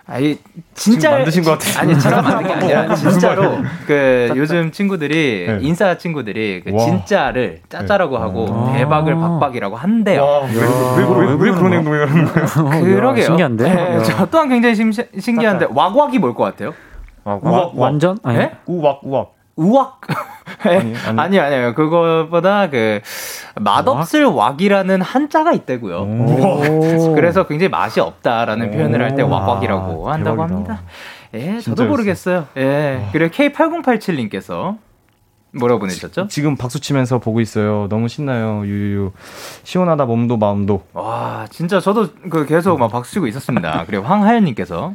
[0.08, 0.38] 아니
[0.74, 1.80] 진짜 만드신 것 같아요.
[1.80, 5.58] 아니 제가 만든 게 아니라 진짜로 그 요즘 친구들이 네.
[5.62, 8.22] 인싸 친구들이 그 진짜를 짜짜라고 네.
[8.22, 10.48] 하고 아~ 대박을 박박이라고 한대요.
[10.96, 12.84] 왜왜 그런 행동을 하는 거예요?
[12.84, 13.24] 그러게요.
[13.24, 13.64] 신기한데.
[13.74, 14.76] 네, 저 또한 굉장히
[15.18, 16.72] 신기한데 왁왁이 뭘 것 같아요?
[17.24, 18.18] 우악, 완전?
[18.24, 18.52] 네?
[18.66, 19.35] 우악 우악.
[19.56, 20.00] 우악?
[20.62, 21.74] 아니, 아니, 아니요.
[21.74, 23.00] 그거보다 그
[23.56, 26.06] 맛없을 왁이라는 한자가 있대고요.
[27.16, 30.82] 그래서 굉장히 맛이 없다라는 표현을 할 때 왁왁이라고 아, 한다고 합니다.
[31.34, 32.46] 예, 저도 모르겠어요.
[32.56, 33.08] 예.
[33.12, 34.76] 그리고 K8087님께서
[35.52, 36.28] 뭐라고 보내셨죠?
[36.28, 37.86] 지, 금 박수 치면서 보고 있어요.
[37.88, 38.62] 너무 신나요.
[38.66, 39.12] 유유.
[39.64, 40.82] 시원하다 몸도 마음도.
[40.92, 43.84] 와, 진짜 저도 그 계속 막 박수 치고 있었습니다.
[43.86, 44.92] 그리고 황하연 님께서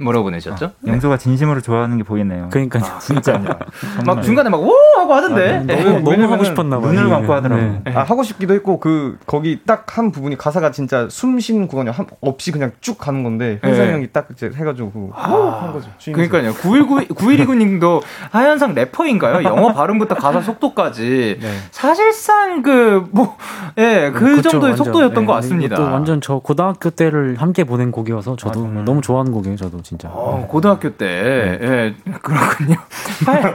[0.00, 0.66] 뭐라고 보내셨죠?
[0.66, 2.48] 아, 영소가 진심으로 좋아하는 게 보이네요.
[2.50, 3.38] 그러니까 아, 진짜
[4.06, 5.82] 막 중간에 막 오 하고 하던데 아, 네.
[5.84, 6.92] 너무, 너무 하고 싶었나 봐요.
[6.92, 7.62] 눈을 감고 하더라고.
[7.62, 7.82] 네.
[7.94, 12.06] 아, 하고 싶기도 했고 그 거기 딱 한 부분이 가사가 진짜 숨 쉬는 구간이 한,
[12.20, 13.94] 없이 그냥 쭉 가는 건데 현상이 네.
[13.94, 15.90] 형이 딱 이제 해가지고 아, 한 거죠.
[16.04, 16.52] 그러니까요.
[16.54, 19.42] 919 9129님도 하현상 래퍼인가요?
[19.44, 21.48] 영어 발음부터 가사 속도까지 네.
[21.70, 23.36] 사실상 그 뭐
[23.78, 25.26] 예, 그 정도의 완전, 속도였던 네.
[25.26, 25.80] 것 같습니다.
[25.80, 29.56] 완전 저 고등학교 때를 함께 보낸 곡이어서 저도 아, 너무 좋아하는 곡이에요.
[29.56, 29.78] 저도.
[29.88, 30.10] 진짜.
[30.10, 31.06] 어, 고등학교 때.
[31.06, 31.58] 네.
[31.62, 32.76] 예, 그렇군요.
[33.24, 33.54] 8,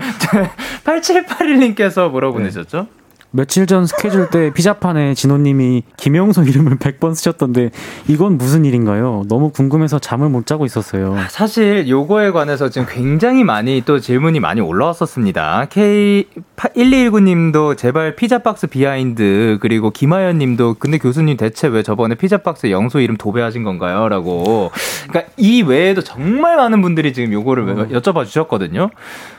[0.84, 2.46] 8781님께서 뭐라고 네.
[2.46, 2.88] 보내셨죠?
[3.36, 7.72] 며칠 전 스케줄 때 피자판에 진호님이 김영소 이름을 100번 쓰셨던데
[8.08, 9.24] 이건 무슨 일인가요?
[9.28, 11.18] 너무 궁금해서 잠을 못 자고 있었어요.
[11.30, 15.66] 사실 요거에 관해서 지금 굉장히 많이 또 질문이 많이 올라왔었습니다.
[15.72, 23.18] K1219님도 제발 피자박스 behind 그리고 김하연 님도 근데 교수님 대체 왜 저번에 피자박스 영소 이름
[23.18, 24.10] 도배하신 건가요?
[24.10, 24.70] 라고.
[25.10, 27.88] 그러니까 이 외에도 정말 많은 분들이 지금 요거를 어.
[27.88, 28.92] 여쭤봐 주셨거든요.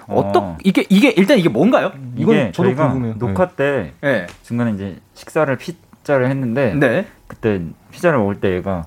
[0.08, 0.58] 어떻 어.
[0.64, 1.92] 이게 이게 일단 이게 뭔가요?
[2.16, 3.14] 이건 저도 궁금해요.
[3.18, 4.26] 녹화 때 네.
[4.42, 7.06] 중간에 이제 식사를 피자를 했는데 네.
[7.26, 7.60] 그때
[7.90, 8.86] 피자를 먹을 때 얘가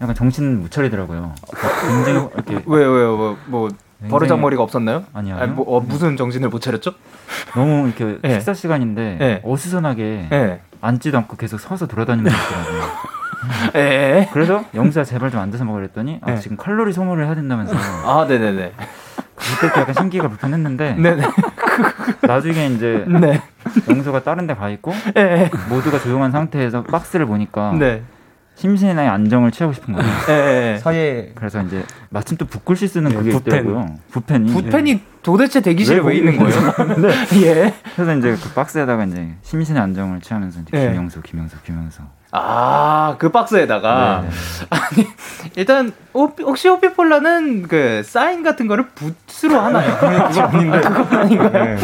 [0.00, 1.34] 약간 정신 못 차리더라고요.
[1.86, 3.68] 굉장히 이렇게 왜요 왜요 뭐, 뭐
[4.08, 5.04] 버르장머리가 없었나요?
[5.12, 5.36] 아니요.
[5.38, 6.92] 아니, 뭐, 어, 무슨 정신을 못 차렸죠?
[7.54, 8.34] 너무 이렇게 네.
[8.34, 9.40] 식사 시간인데 네.
[9.44, 10.60] 어수선하게 네.
[10.80, 13.14] 앉지도 않고 계속 서서 돌아다니는 것 같더라고요.
[13.76, 14.28] 예.
[14.32, 17.74] 그래서 영수야 제발 좀 앉아서 먹으려 했더니 아, 지금 칼로리 소모를 해야 된다면서.
[17.76, 18.72] 아, 네네네.
[19.60, 21.22] 그때 약간 신기가 불편했는데 네네.
[22.22, 23.40] 나중에 이제 네.
[23.88, 25.50] 영수가 다른 데 가 있고 네.
[25.68, 28.02] 모두가 조용한 상태에서 박스를 보니까 네.
[28.56, 30.08] 심신의 안정을 취하고 싶은 거예요.
[30.28, 30.78] 네.
[30.78, 33.58] 사이에 그래서 이제 마침 또 붓글씨 쓰는 네, 그게 붓펜.
[33.58, 33.96] 있더라고요.
[34.12, 34.52] 붓펜이.
[34.52, 36.54] 붓펜이 도대체 대기실에 왜, 왜 있는 거예요?
[37.00, 37.42] 네.
[37.46, 37.74] 예.
[37.96, 40.88] 그래서 이제 그 박스에다가 이제 심신의 안정을 취하면서 이제 네.
[40.92, 42.02] 김영수, 김영수, 김영수.
[42.36, 44.22] 아, 그 박스에다가.
[44.22, 44.34] 네네.
[44.70, 45.06] 아니,
[45.54, 49.96] 일단, 혹시 호피폴라는 그 사인 같은 거를 붓으로 하나요?
[49.98, 50.80] 그거 아닌데.
[50.80, 51.64] 그건 아닌가요?
[51.64, 51.76] 네.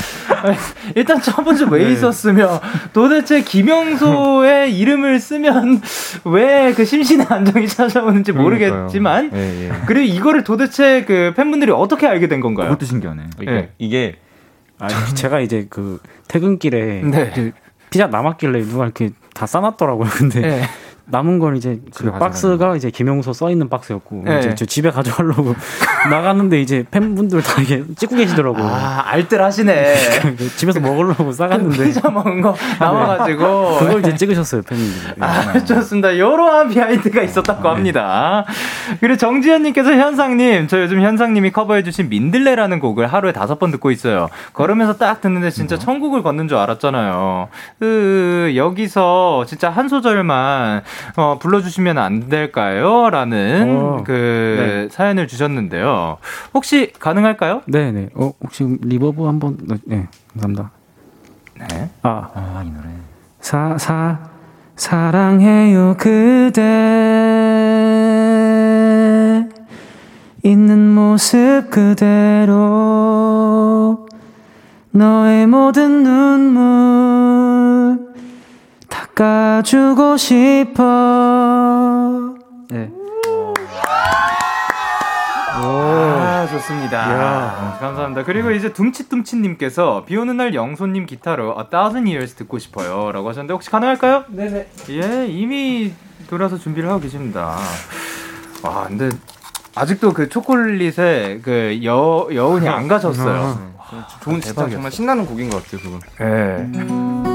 [0.97, 1.93] 일단 첫 번째 왜 네.
[1.93, 2.61] 있었으며,
[2.93, 5.81] 도대체 김영소의 이름을 쓰면
[6.25, 9.73] 왜 그 심신의 안정이 찾아오는지 모르겠지만, 네, 네.
[9.87, 12.71] 그리고 이거를 도대체 그 팬분들이 어떻게 알게 된 건가요?
[12.71, 13.23] 그것도 신기하네.
[13.39, 14.17] 그러니까 이게,
[14.81, 17.53] 아, 제가 이제 그 퇴근길에 네.
[17.91, 20.09] 그 피자 남았길래 누가 이렇게 다 싸놨더라고요.
[20.11, 20.63] 근데 네.
[21.11, 24.39] 남은 건 이제 그 박스가 이제 김용소 써 있는 박스였고 네.
[24.39, 25.55] 이제 저 집에 가져가려고
[26.11, 28.65] 나갔는데 이제 팬분들 다 이게 찍고 계시더라고요.
[28.65, 29.95] 아 알뜰 하시네.
[30.57, 35.15] 집에서 먹으려고 싸갔는데 피자 먹은 거 남아가지고 그걸 이제 찍으셨어요 팬분들이.
[35.21, 36.11] 아 좋습니다.
[36.11, 38.45] 이러한 비하인드가 있었다고 아, 합니다.
[39.01, 44.29] 그리고 정지현님께서 현상님 저 요즘 현상님이 커버해주신 민들레라는 곡을 하루에 다섯 번 듣고 있어요.
[44.53, 45.85] 걸으면서 딱 듣는데 진짜 뭐?
[45.85, 47.49] 천국을 걷는 줄 알았잖아요.
[47.83, 50.83] 으, 여기서 진짜 한 소절만
[51.17, 53.11] 어, 불러주시면 안 될까요?
[53.11, 54.89] 라는 어, 그 네.
[54.91, 56.19] 사연을 주셨는데요.
[56.55, 57.63] 혹시 가능할까요?
[57.67, 57.93] 네네.
[57.93, 58.09] 네.
[58.15, 60.71] 어, 혹시 reverb 한 번, 네, 감사합니다.
[61.59, 61.91] 네.
[62.03, 62.89] 아, 아, 이 노래.
[63.41, 64.19] 사, 사,
[64.77, 66.61] 사랑해요, 그대.
[70.43, 72.61] 있는 모습 그대로.
[74.93, 76.61] 너의 모든 눈물.
[79.21, 80.83] 닦아주고 싶어.
[82.71, 82.91] 네.
[85.63, 86.97] 아, 좋습니다.
[86.97, 87.77] 야.
[87.79, 88.25] 감사합니다.
[88.25, 93.13] 그리고 이제 둠칫둠칫님께서 비 오는 날 영소님 기타로 A Thousand Years 듣고 싶어요.
[93.13, 94.25] 라고 하셨는데 혹시 가능할까요?
[94.29, 94.69] 네네.
[94.89, 95.93] 예, 이미
[96.31, 97.59] 돌아서 준비를 하고 계십니다.
[98.63, 99.11] 와, 근데
[99.75, 103.73] 아직도 그 초콜릿에 그 여, 여운이 안 가셨어요.
[103.77, 106.01] 와, 좋은 진짜 정말 신나는 곡인 것 같아요, 그건.
[106.23, 107.30] 예.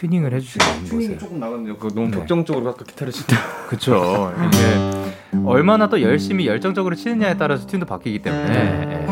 [0.00, 1.76] 튜닝을 해주시는 튜닝이 조금 나갔네요.
[1.76, 2.16] 그 너무 네.
[2.16, 3.36] 격정적으로 아까 기타를 칠 때.
[3.68, 4.32] 그렇죠.
[4.46, 8.86] 이게 얼마나 또 열심히 열정적으로 치느냐에 따라서 튠도 바뀌기 때문에.
[8.86, 9.06] 네.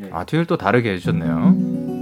[0.00, 0.10] 예.
[0.10, 1.93] 아 튠을 또 다르게 해주셨네요.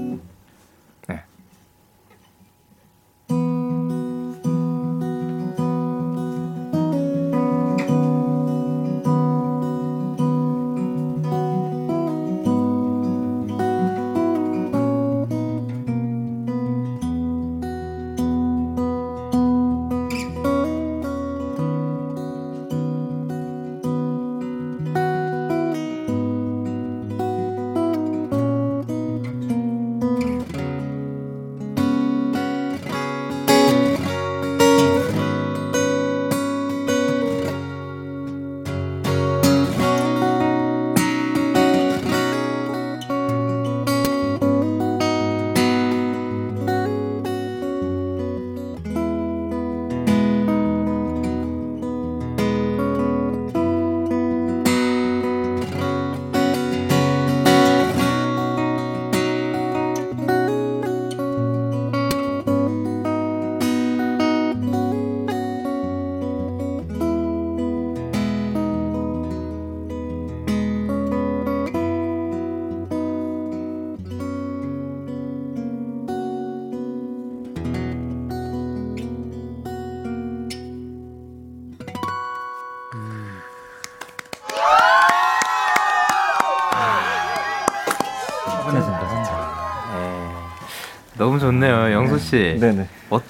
[91.46, 92.56] 좋네요, 영수 씨.
[92.60, 92.88] 네 네.
[93.10, 93.20] 어,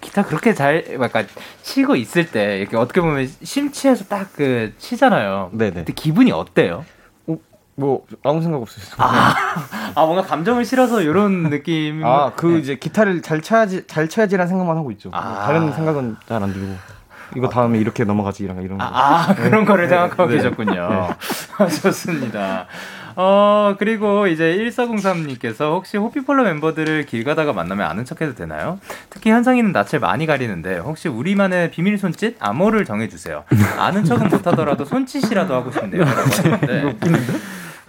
[0.00, 1.26] 기타 그렇게 잘 약간
[1.62, 5.50] 치고 있을 때 이렇게 어떻게 보면 심취해서 딱 그 치잖아요.
[5.52, 5.76] 네 네.
[5.76, 6.84] 근데 기분이 어때요?
[7.26, 7.36] 어,
[7.76, 8.84] 뭐 아무 생각 없어요.
[8.98, 9.34] 아,
[9.94, 12.04] 아 뭔가 감정을 실어서 이런 느낌.
[12.04, 12.58] 아그 네.
[12.58, 15.10] 이제 기타를 잘 쳐야지 잘 쳐야지라는 생각만 하고 있죠.
[15.12, 15.44] 아.
[15.46, 16.74] 다른 생각은 잘 안 들고.
[17.36, 18.80] 이거 다음에 이렇게 넘어가지 이런 이런.
[18.80, 19.88] 아, 아 그런 거를 네.
[19.90, 20.36] 생각하고 네.
[20.36, 21.08] 계셨군요.
[21.58, 21.66] 네.
[21.82, 22.66] 좋습니다.
[23.18, 28.78] 어, 그리고 이제 1403님께서 혹시 호피폴로 멤버들을 길 가다가 만나면 아는 척 해도 되나요?
[29.08, 32.36] 특히 현상이는 낯을 많이 가리는데 혹시 우리만의 비밀 손짓?
[32.38, 33.44] 암호를 정해주세요.
[33.78, 36.04] 아는 척은 못하더라도 손짓이라도 하고 싶네요.
[36.66, 36.96] 네.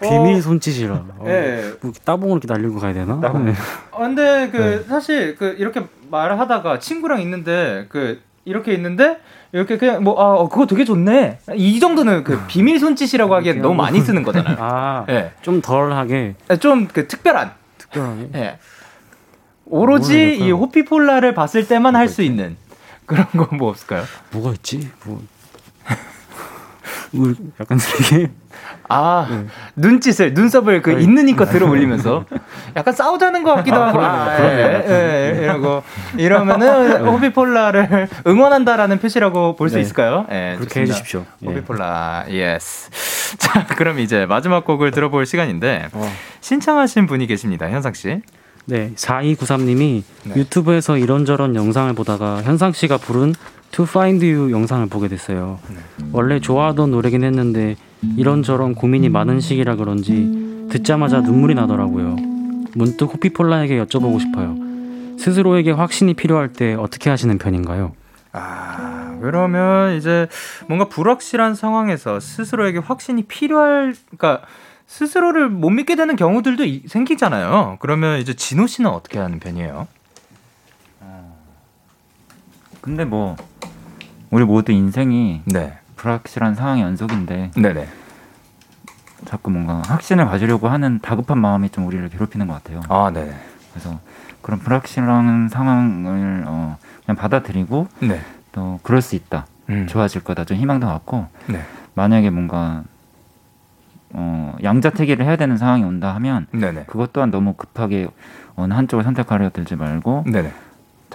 [0.02, 0.94] 비밀 손짓이라.
[0.94, 1.74] 어, 네.
[1.82, 3.20] 뭐 따봉을 이렇게 날리고 가야 되나?
[3.20, 3.54] 네.
[3.92, 4.84] 아, 근데 그 네.
[4.88, 9.20] 사실 그 이렇게 말을 하다가 친구랑 있는데 그 이렇게 있는데
[9.52, 11.40] 이렇게 그냥 뭐 아, 어, 그거 되게 좋네.
[11.56, 14.58] 이 정도는 그 비밀 손짓이라고 하기엔 너무 많이 쓰는 거잖아요.
[14.60, 15.32] 아, 네.
[15.42, 16.36] 좀 덜하게.
[16.48, 17.52] 네, 좀그 특별한.
[17.78, 18.30] 특별하게.
[18.32, 18.60] 네.
[19.66, 22.56] 오로지 이 호피폴라를 봤을 때만 할 수 있는
[23.06, 24.04] 그런 거뭐 없을까요?
[24.32, 24.90] 뭐가 있지?
[25.06, 25.22] 뭐
[27.60, 28.30] 약간 되게
[28.90, 29.46] 아 네.
[29.76, 31.02] 눈짓을 눈썹을 그 네.
[31.02, 32.26] 있는 힘껏 들어 올리면서
[32.76, 35.84] 약간 싸우자는 것 같기도 아, 하고 아, 예, 예, 예, 이러고
[36.18, 37.10] 이러면은 네.
[37.10, 39.82] 호피폴라를 응원한다라는 표시라고 볼수 네.
[39.82, 40.26] 있을까요?
[40.32, 40.94] 예, 그렇게 좋습니다.
[40.94, 41.26] 해주십시오.
[41.44, 41.48] 예.
[41.48, 42.90] 호피폴라 yes.
[43.38, 46.12] 자 그럼 이제 마지막 곡을 들어볼 시간인데 어.
[46.42, 48.22] 신청하신 분이 계십니다 현상 씨.
[48.70, 50.36] 네, 4293님이 네.
[50.36, 53.34] 유튜브에서 이런저런 영상을 보다가 현상 씨가 부른
[53.78, 55.60] To Find You 영상을 보게 됐어요.
[55.70, 56.08] 네.
[56.12, 57.76] 원래 좋아하던 노래긴 했는데
[58.16, 62.16] 이런저런 고민이 많은 시기라 그런지 듣자마자 눈물이 나더라고요.
[62.74, 64.56] 문득 호피폴라에게 여쭤보고 싶어요.
[65.20, 67.94] 스스로에게 확신이 필요할 때 어떻게 하시는 편인가요?
[68.32, 70.28] 아, 그러면 이제
[70.68, 74.48] 뭔가 불확실한 상황에서 스스로에게 확신이 필요할, 그러니까
[74.88, 77.78] 스스로를 못 믿게 되는 경우들도 생기잖아요.
[77.80, 79.88] 그러면 이제 진호 씨는 어떻게 하는 편이에요?
[82.88, 83.36] 근데 뭐
[84.32, 85.78] 우리 모두 인생이 네.
[85.98, 87.86] 불확실한 상황의 연속인데 네네.
[89.26, 92.80] 자꾸 뭔가 확신을 가지려고 하는 다급한 마음이 좀 우리를 괴롭히는 것 같아요.
[92.88, 93.36] 아, 네.
[93.74, 94.00] 그래서
[94.42, 98.22] 그런 불확실한 상황을 어, 그냥 받아들이고 네.
[98.54, 99.48] 또 그럴 수 있다.
[99.70, 99.86] 음.
[99.88, 100.46] 좋아질 거다.
[100.46, 101.62] 좀 희망도 갖고 네.
[101.94, 102.84] 만약에 뭔가
[104.12, 106.86] 어, 양자택일을 해야 되는 상황이 온다 하면 네네.
[106.88, 108.08] 그것 또한 너무 급하게
[108.56, 110.54] 어느 한쪽을 선택하려 들지 말고 네네.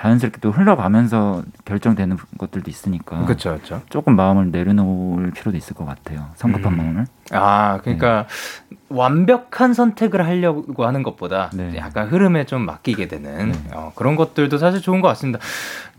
[0.02, 3.24] 자연스럽게 또 흘러가면서 결정되는 것들도 있으니까.
[3.24, 3.82] 그렇죠, 그렇죠.
[3.88, 6.26] 조금 마음을 내려놓을 필요도 있을 것 같아요.
[6.34, 6.76] 성급한 음.
[6.78, 7.06] 마음을.
[7.30, 8.26] 아, 그러니까
[8.68, 8.76] 네.
[8.88, 11.76] 완벽한 선택을 하려고 하는 것보다 네.
[11.76, 13.58] 약간 흐름에 좀 맡기게 되는 네.
[13.74, 15.38] 어, 그런 것들도 사실 좋은 것 같습니다.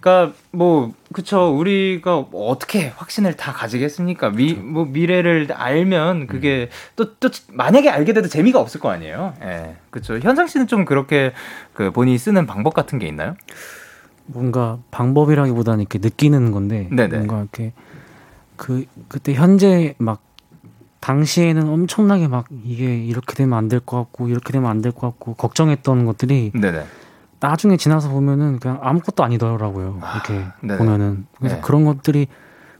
[0.01, 4.32] 그러니까 뭐 그쵸 우리가 어떻게 확신을 다 가지겠습니까?
[4.32, 7.16] 미 뭐 미래를 알면 그게 또또 음.
[7.22, 9.34] 또 만약에 알게 돼도 재미가 없을 거 아니에요.
[9.43, 11.32] 예, 그쵸 현상 씨는 좀 그렇게
[11.74, 13.36] 그 본인이 쓰는 방법 같은 게 있나요?
[14.26, 17.16] 뭔가 방법이라기보다는 이렇게 느끼는 건데 네네.
[17.18, 17.74] 뭔가 이렇게
[18.56, 20.22] 그 그때 현재 막
[21.02, 25.02] 당시에는 엄청나게 막 이게 이렇게 되면 안 될 것 같고 이렇게 되면 안 될 것
[25.02, 26.86] 같고 걱정했던 것들이 네네.
[27.42, 30.00] 나중에 지나서 보면은 그냥 아무것도 아니더라고요.
[30.02, 31.62] 아, 이렇게 아, 보면은 그래서 네.
[31.62, 32.28] 그런 것들이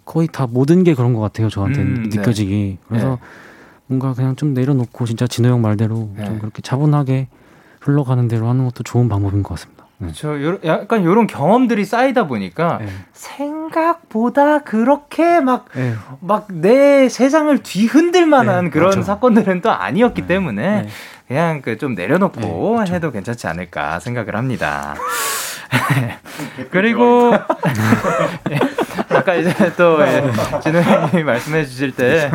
[0.06, 1.50] 거의 다 모든 게 그런 것 같아요.
[1.50, 2.18] 저한테 음, 네.
[2.18, 2.54] 느껴지기.
[2.54, 2.78] 네.
[2.88, 3.20] 그래서
[3.88, 6.24] 뭔가 그냥 좀 내려놓고 진짜 진호 형 말대로 네.
[6.24, 7.28] 좀 그렇게 차분하게
[7.82, 9.83] 흘러가는 대로 하는 것도 좋은 방법인 것 같습니다.
[10.00, 10.60] 그렇죠.
[10.66, 12.88] 약간 이런 경험들이 쌓이다 보니까 네.
[13.14, 17.04] 생각보다 그렇게 막막 네.
[17.04, 19.06] 내 세상을 뒤흔들 만한 네, 그런 그렇죠.
[19.06, 20.28] 사건들은 또 아니었기 네.
[20.28, 20.88] 때문에 네.
[21.28, 22.94] 그냥 그 좀 내려놓고 네, 그렇죠.
[22.96, 24.96] 해도 괜찮지 않을까 생각을 합니다.
[26.72, 27.34] 그리고
[29.10, 30.24] 아까 이제 또 예,
[30.62, 32.32] 진호님이 말씀해 주실 때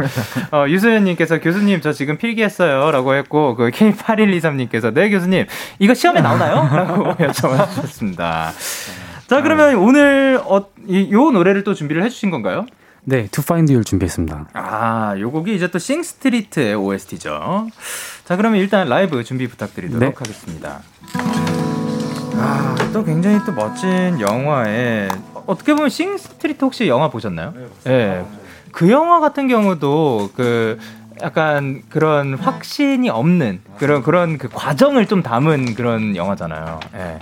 [0.52, 5.46] 어, 유소연님께서 교수님 저 지금 필기했어요라고 했고 그 K8123님께서 네 교수님
[5.78, 8.52] 이거 시험에 나오나요?라고 여쭤봐 주셨습니다.
[9.26, 12.66] 자 그러면 오늘 어, 이, 요 노래를 또 준비를 해주신 건가요?
[13.04, 14.48] 네, To Find You를 준비했습니다.
[14.52, 17.68] 아, 요 곡이 이제 또 싱스트리트의 OST죠.
[18.24, 20.14] 자, 그러면 일단 라이브 준비 부탁드리도록 네.
[20.14, 20.82] 하겠습니다.
[22.34, 25.08] 아, 또 굉장히 또 멋진 영화에
[25.48, 27.54] 어떻게 보면 싱 스트리트 혹시 영화 보셨나요?
[27.56, 27.66] 네.
[27.84, 28.24] 네.
[28.70, 30.78] 그 영화 같은 경우도 그
[31.22, 36.80] 약간 그런 확신이 없는 그런 그런 그 과정을 좀 담은 그런 영화잖아요.
[36.94, 36.98] 예.
[36.98, 37.18] 네.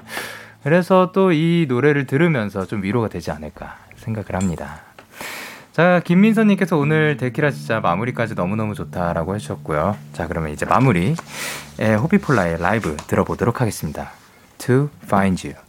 [0.64, 4.80] 그래서 또 이 노래를 들으면서 좀 위로가 되지 않을까 생각을 합니다.
[5.72, 9.96] 자, 김민선님께서 오늘 데키라 진짜 마무리까지 너무너무 좋다라고 해주셨고요.
[10.14, 11.14] 자, 그러면 이제 마무리,
[11.78, 14.10] 에, 호피폴라의 라이브 들어보도록 하겠습니다.
[14.58, 15.65] To find you.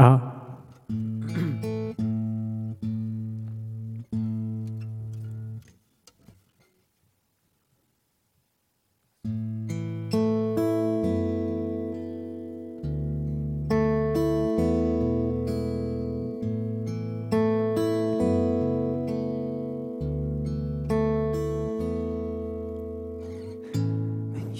[0.00, 0.30] 아.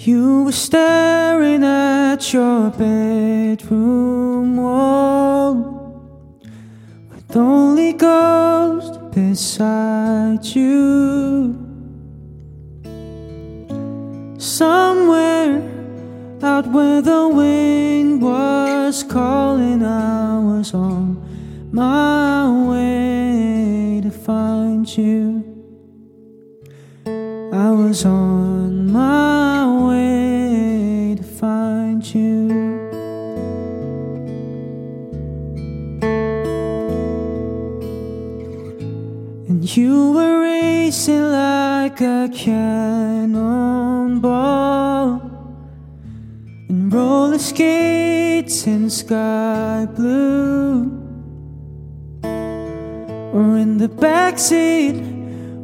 [0.03, 5.10] You were staring at your bedroom wall
[7.35, 11.55] only ghost beside you.
[14.37, 15.61] Somewhere
[16.43, 25.43] out where the wind was calling, I was on my way to find you.
[27.53, 28.40] I was on
[42.01, 43.41] a cannonball
[46.69, 50.91] and roller skates in sky blue,
[53.33, 55.11] or in the backseat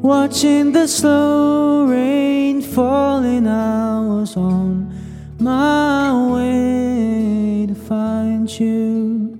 [0.08, 4.94] Watching the slow rain falling, I was on
[5.40, 9.38] my way to find you.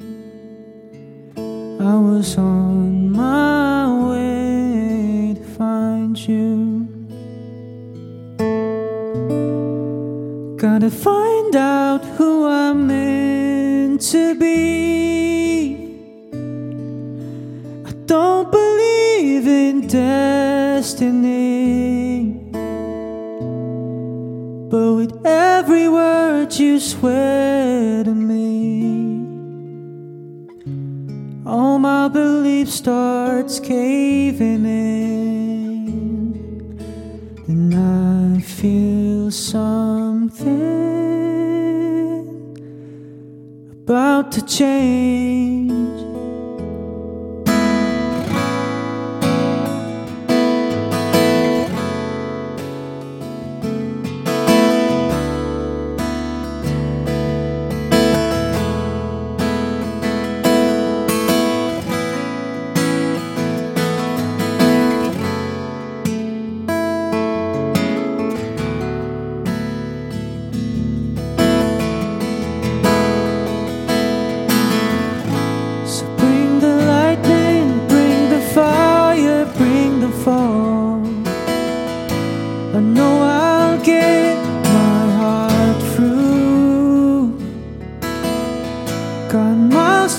[1.80, 3.77] I was on my
[10.70, 15.76] Gotta find out who I'm meant to be.
[17.86, 21.22] I don't believe in destiny.
[24.70, 29.26] But with every word you swear to me,
[31.46, 35.47] all my belief starts caving in.
[37.48, 40.48] Then I feel something
[43.72, 46.07] about to change.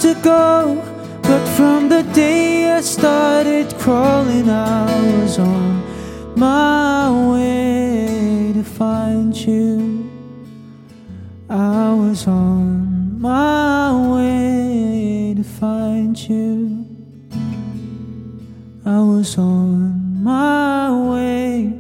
[0.00, 0.80] To go.
[1.22, 4.86] But from the day I started crawling, I
[5.20, 5.82] was on
[6.36, 10.08] my way to find you.
[11.50, 16.86] I was on my way to find you.
[18.86, 21.72] I was on my way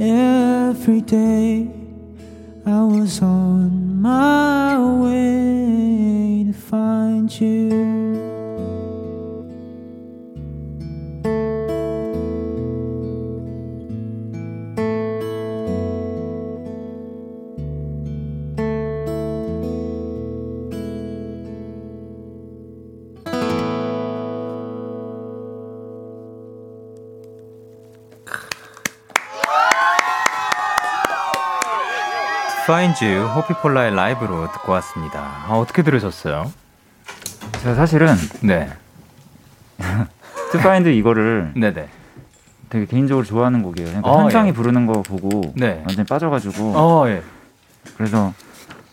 [0.00, 1.70] every day.
[2.66, 3.45] I was on
[33.02, 35.44] You 호피폴라의 라이브로 듣고 왔습니다.
[35.46, 36.50] 아, 어떻게 들으셨어요?
[37.62, 38.70] 제가 사실은 네.
[40.52, 41.88] 트파인드 이거를 네네.
[42.70, 43.88] 되게 개인적으로 좋아하는 곡이에요.
[43.88, 44.52] 그러니까 어, 현상이 예.
[44.52, 45.82] 부르는 거 보고 네.
[45.86, 47.22] 완전 빠져가지고 어, 예.
[47.96, 48.32] 그래서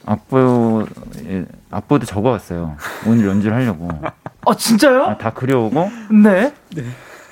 [0.05, 0.85] 악보
[1.25, 2.75] 예, 악보도 적어왔어요.
[3.07, 3.89] 오늘 연주를 하려고.
[4.45, 5.05] 어 진짜요?
[5.05, 5.89] 아, 다 그려오고.
[6.11, 6.53] 네.
[6.75, 6.83] 네.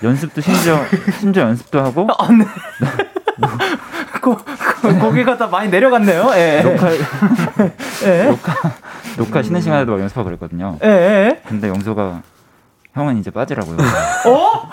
[0.03, 0.79] 연습도 심지어
[1.19, 2.07] 심지어 연습도 하고.
[2.17, 2.45] 아 네.
[4.21, 4.37] 고,
[4.99, 6.29] 고기가 다 많이 내려갔네요.
[6.35, 6.61] 예.
[6.61, 6.91] 녹화,
[8.05, 8.23] 예.
[8.25, 8.53] 녹화,
[9.17, 10.77] 녹화 쉬는 시간에도 연습하고 그랬거든요.
[10.83, 11.41] 예.
[11.47, 12.21] 근데 영소가
[12.93, 13.77] 형은 이제 빠지라고요.
[14.27, 14.69] 어?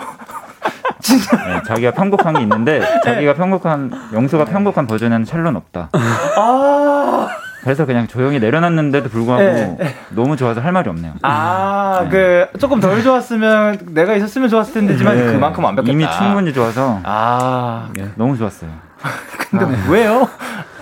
[1.01, 1.37] 진짜?
[1.47, 5.89] 네, 자기가 편곡한 게 있는데 자기가 편곡한 영소가 편곡한 버전에는 첼로는 없다.
[5.93, 7.27] 아.
[7.61, 9.95] 그래서 그냥 조용히 내려놨는데도 불구하고 네.
[10.09, 11.13] 너무 좋아서 할 말이 없네요.
[11.23, 12.09] 아, 네.
[12.09, 15.33] 그 조금 덜 좋았으면 내가 있었으면 좋았을 텐데지만 네.
[15.33, 15.91] 그만큼 완벽했다.
[15.91, 18.71] 이미 충분히 좋아서 아, 너무 좋았어요.
[19.49, 19.89] 근데 아.
[19.89, 20.29] 왜요?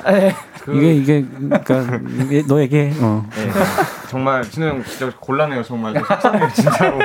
[0.06, 0.36] 네.
[0.64, 0.76] 그...
[0.76, 2.00] 이게 이게 그러니까
[2.48, 3.26] 너에게 어.
[3.36, 3.52] 네.
[4.10, 7.00] 정말 진우 형 진짜 곤란해요 정말 속상해요 진짜로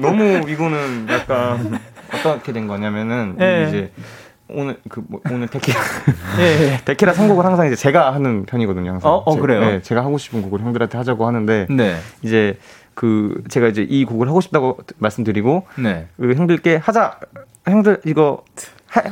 [0.00, 1.80] 너무 이거는 약간
[2.12, 3.66] 어떻게 된 거냐면은 네.
[3.68, 3.92] 이제
[4.48, 5.80] 오늘 그 뭐, 오늘 데키라
[6.40, 10.18] 예, 데키라 선곡을 항상 이제 제가 하는 편이거든요 항상 어, 어 그래요 네, 제가 하고
[10.18, 11.96] 싶은 곡을 형들한테 하자고 하는데 네.
[12.22, 12.58] 이제
[12.94, 16.08] 그 제가 이제 이 곡을 하고 싶다고 말씀드리고 네.
[16.18, 17.18] 그 형들께 하자
[17.66, 18.44] 형들 이거
[18.88, 19.02] 하,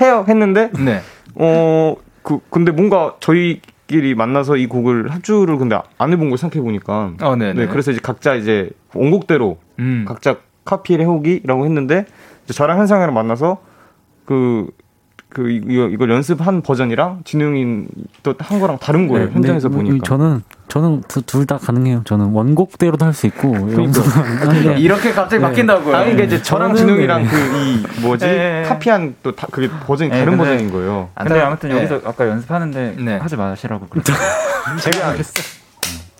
[0.00, 1.00] 해요 했는데 네.
[1.34, 1.96] 어
[2.28, 7.36] 그 근데 뭔가 저희끼리 만나서 이 곡을 합주를 근데 안 해본 걸 생각해 보니까 어,
[7.36, 10.04] 네, 그래서 이제 각자 이제 원곡대로 음.
[10.06, 10.36] 각자
[10.66, 12.04] 카피를 해오기라고 했는데
[12.52, 13.62] 저랑 현상이랑 만나서
[14.26, 14.68] 그,
[15.30, 17.86] 그, 이거, 이걸 연습한 버전이랑 진웅이
[18.22, 19.26] 또한 거랑 다른 거예요.
[19.26, 20.04] 네, 현장에서 네, 보니까.
[20.06, 22.02] 저는 저는 둘 다 가능해요.
[22.04, 24.00] 저는 원곡대로도 할 수 있고 그러니까.
[24.76, 25.48] 이렇게 갑자기 네.
[25.48, 25.94] 바뀐다고요.
[25.96, 28.62] 아니 그러니까 이제 저랑 진웅이랑 그 이 뭐지 네.
[28.66, 31.08] 카피한 또 다, 그게 버전이 다른 근데, 버전인 거예요.
[31.14, 33.16] 근데 아무튼 여기서 아까 연습하는데 네.
[33.18, 34.16] 하지 마시라고 그랬어요.
[34.80, 35.57] 제가 알겠어.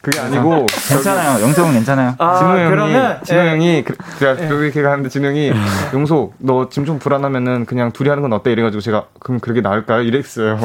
[0.01, 1.43] 그게 아니고 괜찮아요.
[1.43, 2.15] 영석은 괜찮아요.
[2.19, 3.51] 아, 진호 형이 그러면, 진호 예.
[3.51, 4.49] 형이 그, 제가 예.
[4.49, 5.53] 그렇게 가는데 진호 형이
[5.93, 10.03] 용소 너 지금 좀 불안하면은 그냥 둘이 하는 건 어때 이래가지고 제가 그럼 그렇게 나을까요?
[10.03, 10.59] 이랬어요.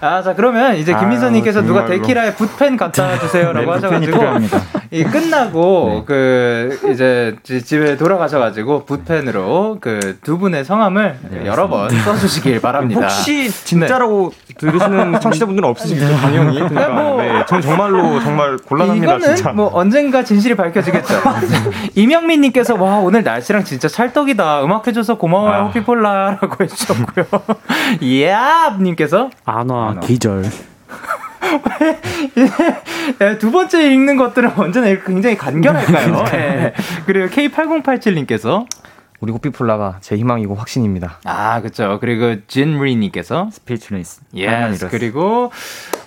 [0.00, 4.18] 아 자 그러면 이제 김민선님께서 아, 누가 데키라의 붓펜 갖다 주세요라고 네, 하셔가지고
[4.90, 6.04] 이 끝나고 네.
[6.06, 13.02] 그 이제 집에 돌아가셔가지고 붓펜으로 그 두 분의 성함을 네, 여러 번 써주시길 바랍니다.
[13.02, 16.58] 혹시 진짜라고 들으시는 청취자분들은 없으시겠죠 당연히.
[16.58, 18.88] 그러니까 뭐, 네, 전 정말로 정말 곤란.
[18.88, 19.16] 곤란합니다.
[19.16, 19.52] 이거는 진짜.
[19.52, 21.14] 뭐 언젠가 진실이 밝혀지겠죠.
[21.94, 24.64] 이명민님께서 와 오늘 날씨랑 진짜 찰떡이다.
[24.64, 25.64] 음악 해줘서 고마워요 아.
[25.64, 27.26] 호피폴라라고 해주셨고요.
[28.02, 30.44] 예님께서 안와 기절.
[33.18, 36.24] 네, 두 번째 읽는 것들은 언제나 굉장히 간결할까요?
[36.32, 36.74] 네.
[37.06, 38.66] 그리고 K8087님께서
[39.20, 41.18] 우리 호피폴라가 제 희망이고 확신입니다.
[41.24, 41.98] 아, 그렇죠.
[42.00, 44.22] 그리고 진리님께서 speechless.
[44.36, 44.70] 예.
[44.90, 45.52] 그리고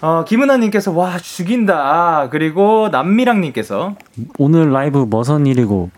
[0.01, 2.29] 어, 김은아님께서 와 죽인다.
[2.31, 3.95] 그리고 남미랑님께서
[4.39, 5.91] 오늘 라이브 머선 일이고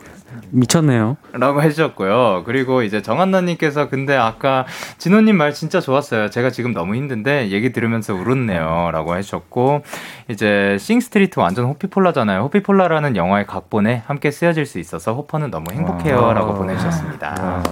[0.50, 1.18] 미쳤네요.
[1.34, 2.44] 라고 해주셨고요.
[2.46, 4.66] 그리고 이제 정한나님께서 근데 아까
[4.98, 6.30] 진호님 말 진짜 좋았어요.
[6.30, 8.90] 제가 지금 너무 힘든데 얘기 들으면서 울었네요.
[8.92, 9.84] 라고 해주셨고,
[10.30, 12.42] 이제 싱스트리트 완전 호피폴라잖아요.
[12.44, 16.34] 호피폴라라는 영화의 각본에 함께 쓰여질 수 있어서 호퍼는 너무 행복해요.
[16.34, 17.64] 라고 보내주셨습니다.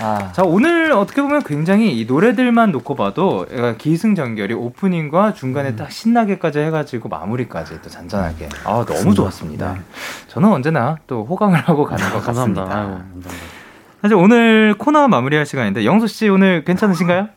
[0.00, 0.32] 아.
[0.32, 3.46] 자 오늘 어떻게 보면 굉장히 이 노래들만 놓고 봐도
[3.78, 5.76] 기승전결이 오프닝과 중간에 음.
[5.76, 9.74] 딱 신나게까지 해가지고 마무리까지 또 잔잔하게 아 너무 좋았습니다.
[9.74, 9.80] 네.
[10.28, 13.02] 저는 언제나 또 호강을 하고 가는 것 같습니다.
[14.00, 17.28] 사실 오늘 코너 마무리할 시간인데 영수 씨 오늘 괜찮으신가요?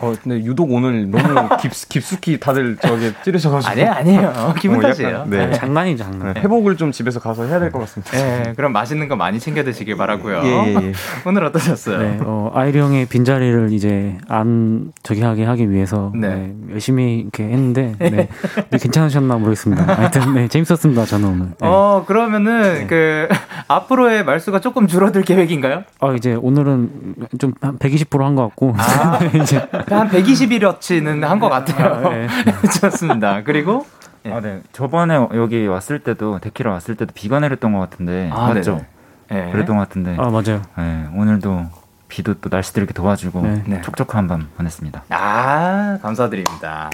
[0.00, 3.70] 어, 근데 유독 오늘 너무 깊, 깊숙이 다들 저기 찌르셔가지고.
[3.72, 4.54] 아니에요, 아니에요.
[4.58, 5.26] 기분 어, 탓이에요.
[5.28, 5.50] 네.
[5.52, 6.34] 장난이 장난.
[6.34, 8.12] 네, 회복을 좀 집에서 가서 해야 될 것 같습니다.
[8.16, 10.42] 네, 그럼 맛있는 거 많이 챙겨 드시길 바라고요.
[10.44, 10.92] 예, 예, 예.
[11.26, 11.98] 오늘 어떠셨어요?
[11.98, 16.28] 네, 어, 아이리 형의 빈자리를 이제 안 저기 하게 하기 위해서 네.
[16.28, 18.28] 네, 열심히 이렇게 했는데 네,
[18.70, 19.84] 괜찮으셨나 모르겠습니다.
[19.96, 21.04] 하여튼 네, 재밌었습니다.
[21.06, 21.46] 저는 오늘.
[21.46, 21.54] 네.
[21.60, 23.28] 어, 그러면은 그
[23.68, 25.84] 앞으로의 말수가 조금 줄어들 계획인가요?
[26.00, 32.06] 어, 이제 오늘은 좀 한 120%한 것 같고 아, 이제 한 120일어치는 한 것 같아요.
[32.06, 32.26] 아, 네.
[32.80, 33.42] 좋습니다.
[33.44, 33.86] 그리고
[34.22, 34.32] 네.
[34.32, 34.60] 아, 네.
[34.72, 38.84] 저번에 여기 왔을 때도 데키라 왔을 때도 비가 내렸던 것 같은데 아, 맞죠?
[39.30, 39.50] 네.
[39.52, 40.16] 그랬던 것 같은데.
[40.18, 40.62] 아 맞아요.
[40.78, 41.66] 네, 오늘도
[42.08, 43.62] 비도 또 날씨도 이렇게 도와주고 네.
[43.66, 43.80] 네.
[43.82, 45.04] 촉촉한 밤 보냈습니다.
[45.10, 46.90] 아 감사드립니다.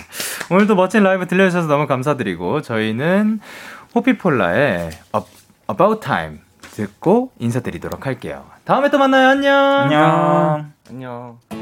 [0.51, 3.41] 오늘도 멋진 라이브 들려주셔서 너무 감사드리고 저희는
[3.95, 4.91] 호피폴라의
[5.71, 6.39] About Time
[6.75, 8.45] 듣고 인사드리도록 할게요.
[8.65, 9.29] 다음에 또 만나요.
[9.29, 9.55] 안녕.
[9.55, 10.73] 안녕.
[10.91, 11.62] 안녕.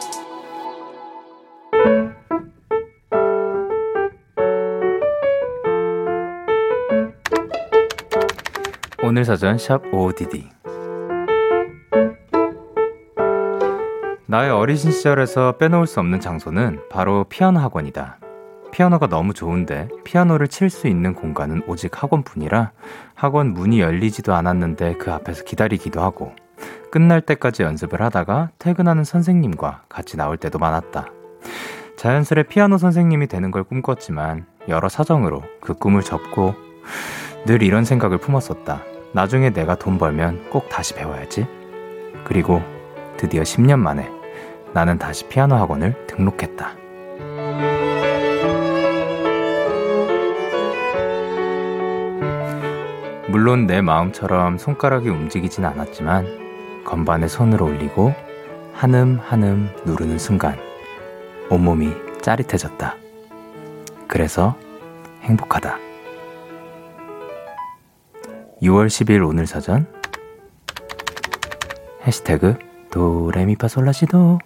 [9.03, 10.47] 오늘 사전 샵 OODD
[14.27, 18.19] 나의 어린 시절에서 빼놓을 수 없는 장소는 바로 피아노 학원이다.
[18.71, 22.71] 피아노가 너무 좋은데 피아노를 칠 수 있는 공간은 오직 학원뿐이라
[23.15, 26.33] 학원 문이 열리지도 않았는데 그 앞에서 기다리기도 하고
[26.91, 31.07] 끝날 때까지 연습을 하다가 퇴근하는 선생님과 같이 나올 때도 많았다.
[31.97, 36.53] 자연스레 피아노 선생님이 되는 걸 꿈꿨지만 여러 사정으로 그 꿈을 접고
[37.45, 38.83] 늘 이런 생각을 품었었다.
[39.13, 41.47] 나중에 내가 돈 벌면 꼭 다시 배워야지.
[42.23, 42.61] 그리고
[43.17, 44.09] 드디어 10년 만에
[44.73, 46.75] 나는 다시 피아노 학원을 등록했다.
[53.27, 58.13] 물론 내 마음처럼 손가락이 움직이진 않았지만 건반에 손을 올리고
[58.73, 60.57] 한음 한음 누르는 순간
[61.49, 62.95] 온몸이 짜릿해졌다.
[64.07, 64.55] 그래서
[65.21, 65.90] 행복하다.
[68.61, 69.87] 6월 10일 오늘 사전.
[72.05, 72.59] 해시태그
[72.91, 74.37] 도레미파솔라시도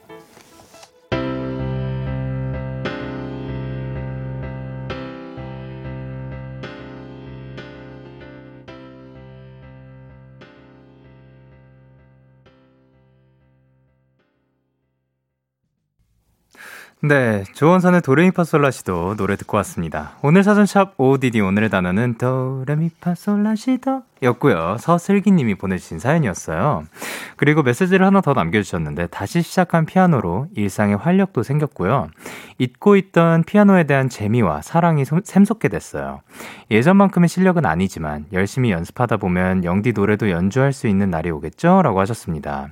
[17.02, 20.14] 네, 조원선의 도레미파솔라시도 노래 듣고 왔습니다.
[20.24, 24.78] 오늘 사전샵 ODD 오늘의 단어는 도레미파솔라시도 였고요.
[24.80, 26.86] 서슬기님이 보내주신 사연이었어요.
[27.36, 32.08] 그리고 메시지를 하나 더 남겨주셨는데 다시 시작한 피아노로 일상에 활력도 생겼고요.
[32.58, 36.22] 잊고 있던 피아노에 대한 재미와 사랑이 샘솟게 됐어요.
[36.72, 41.82] 예전만큼의 실력은 아니지만 열심히 연습하다 보면 영디 노래도 연주할 수 있는 날이 오겠죠?
[41.84, 42.70] 라고 하셨습니다.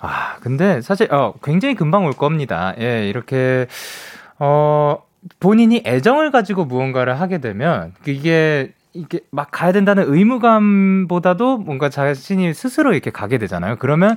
[0.00, 2.74] 아, 근데 사실, 어, 굉장히 금방 올 겁니다.
[2.80, 3.66] 예, 이렇게,
[4.38, 5.02] 어,
[5.38, 12.92] 본인이 애정을 가지고 무언가를 하게 되면, 이게, 이게 막 가야 된다는 의무감보다도 뭔가 자신이 스스로
[12.92, 13.76] 이렇게 가게 되잖아요.
[13.78, 14.16] 그러면,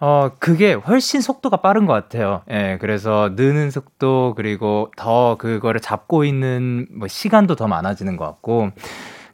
[0.00, 2.42] 어, 그게 훨씬 속도가 빠른 것 같아요.
[2.50, 8.70] 예, 그래서 느는 속도, 그리고 더 그거를 잡고 있는 뭐 시간도 더 많아지는 것 같고,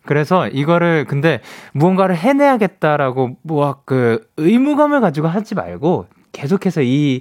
[0.08, 1.40] 그래서 이거를 근데
[1.74, 7.20] 무언가를 해내야겠다라고 뭐 그 의무감을 가지고 하지 말고 계속해서 이,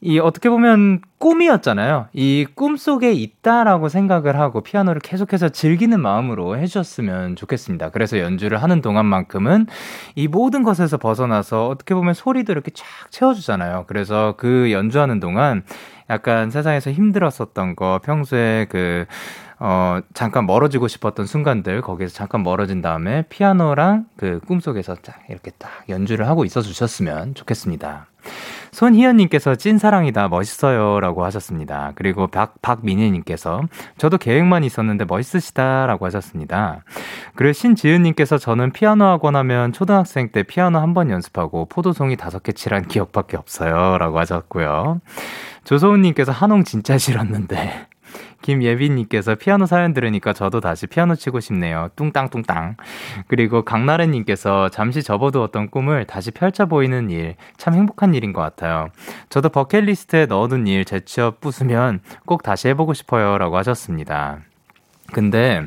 [0.00, 2.08] 이 어떻게 보면 꿈이었잖아요.
[2.14, 7.90] 이 꿈 속에 있다라고 생각을 하고 피아노를 계속해서 즐기는 마음으로 해주셨으면 좋겠습니다.
[7.90, 9.66] 그래서 연주를 하는 동안만큼은
[10.14, 13.84] 이 모든 것에서 벗어나서 어떻게 보면 소리도 이렇게 쫙 채워주잖아요.
[13.86, 15.62] 그래서 그 연주하는 동안
[16.10, 19.06] 약간 세상에서 힘들었었던 거, 평소에 그,
[19.58, 25.70] 어, 잠깐 멀어지고 싶었던 순간들, 거기에서 잠깐 멀어진 다음에 피아노랑 그 꿈속에서 딱 이렇게 딱
[25.88, 28.06] 연주를 하고 있어 주셨으면 좋겠습니다.
[28.72, 30.98] 손희연님께서 찐사랑이다, 멋있어요.
[30.98, 31.92] 라고 하셨습니다.
[31.94, 33.62] 그리고 박, 박민희님께서
[33.98, 35.86] 저도 계획만 있었는데 멋있으시다.
[35.86, 36.82] 라고 하셨습니다.
[37.36, 42.52] 그리고 신지은님께서 저는 피아노 학원 하면 초등학생 때 피아노 한 번 연습하고 포도송이 다섯 개
[42.52, 43.98] 칠한 기억밖에 없어요.
[43.98, 45.00] 라고 하셨고요.
[45.64, 47.86] 조소은님께서 한홍 진짜 싫었는데
[48.44, 51.88] 김예빈님께서 피아노 사연 들으니까 저도 다시 피아노 치고 싶네요.
[51.96, 52.76] 뚱땅뚱땅.
[53.26, 58.88] 그리고 강나래님께서 잠시 접어두었던 꿈을 다시 펼쳐 보이는 일, 참 행복한 일인 것 같아요.
[59.30, 63.38] 저도 버킷리스트에 넣어둔 일 재취업 부수면 꼭 다시 해보고 싶어요.
[63.38, 64.40] 라고 하셨습니다.
[65.12, 65.62] 근데,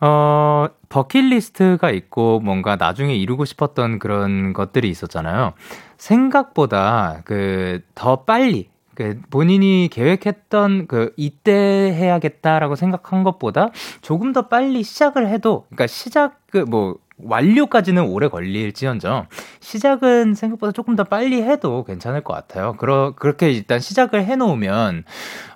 [0.00, 5.52] 어, 버킷리스트가 있고 뭔가 나중에 이루고 싶었던 그런 것들이 있었잖아요.
[5.98, 13.70] 생각보다 그 더 빨리 그 본인이 계획했던 그 이때 해야겠다라고 생각한 것보다
[14.00, 19.26] 조금 더 빨리 시작을 해도 그러니까 시작 그뭐 완료까지는 오래 걸릴지언정
[19.60, 22.74] 시작은 생각보다 조금 더 빨리 해도 괜찮을 것 같아요.
[22.78, 25.04] 그러 그렇게 일단 시작을 해 놓으면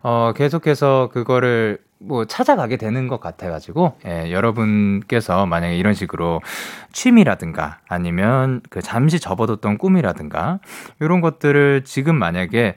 [0.03, 6.41] 어 계속해서 그거를 뭐 찾아가게 되는 것 같아가지고 예, 여러분께서 만약에 이런 식으로
[6.93, 10.61] 취미라든가 아니면 그 잠시 접어뒀던 꿈이라든가
[11.01, 12.76] 이런 것들을 지금 만약에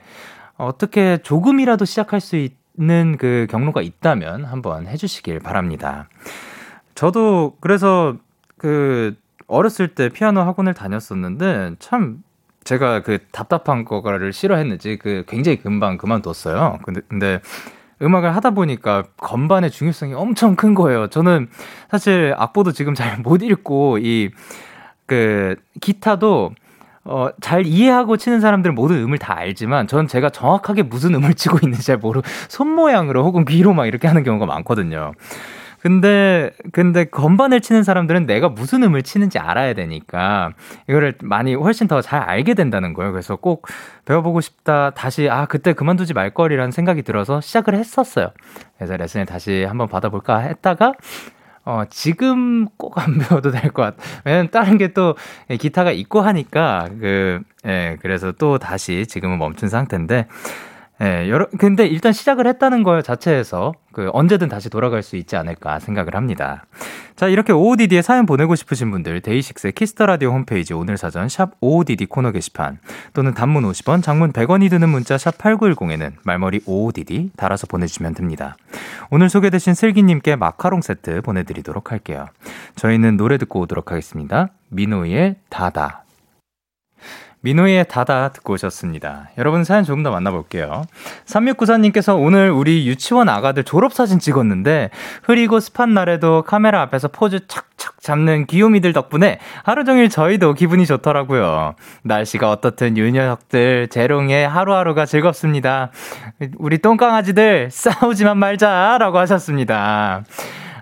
[0.58, 2.36] 어떻게 조금이라도 시작할 수
[2.78, 6.08] 있는 그 경로가 있다면 한번 해주시길 바랍니다.
[6.96, 8.16] 저도 그래서
[8.58, 9.16] 그
[9.48, 12.24] 어렸을 때 피아노 학원을 다녔었는데 참
[12.64, 16.80] 제가 그 답답한 거를 싫어했는지 그 굉장히 금방 그만뒀어요.
[16.84, 17.42] 근데 근데
[18.02, 21.08] 음악을 하다 보니까 건반의 중요성이 엄청 큰 거예요.
[21.08, 21.50] 저는
[21.90, 24.32] 사실 악보도 지금 잘 못 읽고 이
[25.06, 26.54] 그 기타도
[27.06, 31.60] 어, 잘 이해하고 치는 사람들은 모든 음을 다 알지만 전 제가 정확하게 무슨 음을 치고
[31.64, 35.12] 있는지 잘 모르고 손 모양으로 혹은 귀로 막 이렇게 하는 경우가 많거든요.
[35.82, 40.54] 근데 근데 건반을 치는 사람들은 내가 무슨 음을 치는지 알아야 되니까
[40.88, 43.12] 이거를 많이 훨씬 더 잘 알게 된다는 거예요.
[43.12, 43.68] 그래서 꼭
[44.06, 44.92] 배워보고 싶다.
[44.92, 48.30] 다시 아 그때 그만두지 말 걸이라는 생각이 들어서 시작을 했었어요.
[48.78, 50.94] 그래서 레슨을 다시 한번 받아볼까 했다가
[51.66, 53.96] 어, 지금 꼭 안 배워도 될 것 같.
[54.26, 55.16] 왜냐면 다른 게 또
[55.60, 60.28] 기타가 있고 하니까 그, 예, 그래서 또 다시 지금은 멈춘 상태인데
[61.02, 65.80] 예, 여러, 근데 일단 시작을 했다는 거 자체에서 그 언제든 다시 돌아갈 수 있지 않을까
[65.80, 66.66] 생각을 합니다.
[67.16, 71.52] 자, 이렇게 OODD에 사연 보내고 싶으신 분들 데이식스의 키스 더 라디오 홈페이지 오늘 사전 샵
[71.62, 72.80] OODD 코너 게시판
[73.14, 78.56] 또는 단문 50원, 장문 100원이 드는 문자 샵 8910에는 말머리 OODD 달아서 보내 주시면 됩니다.
[79.10, 82.28] 오늘 소개되신 슬기 님께 마카롱 세트 보내 드리도록 할게요.
[82.76, 84.50] 저희는 노래 듣고 오도록 하겠습니다.
[84.70, 86.03] 민호의 다다.
[87.44, 89.30] 민호의 다다 듣고 오셨습니다.
[89.38, 90.84] 여러분 사연 조금 더 만나볼게요.
[91.26, 94.90] 3694님께서 오늘 우리 유치원 아가들 졸업사진 찍었는데
[95.24, 101.76] 흐리고 습한 날에도 카메라 앞에서 포즈 착착 잡는 귀요미들 덕분에 하루 종일 저희도 기분이 좋더라고요.
[102.04, 105.92] 날씨가 어떻든 유 녀석들 재롱의 하루하루가 즐겁습니다.
[106.58, 110.24] 우리 똥강아지들 싸우지만 말자라고 하셨습니다.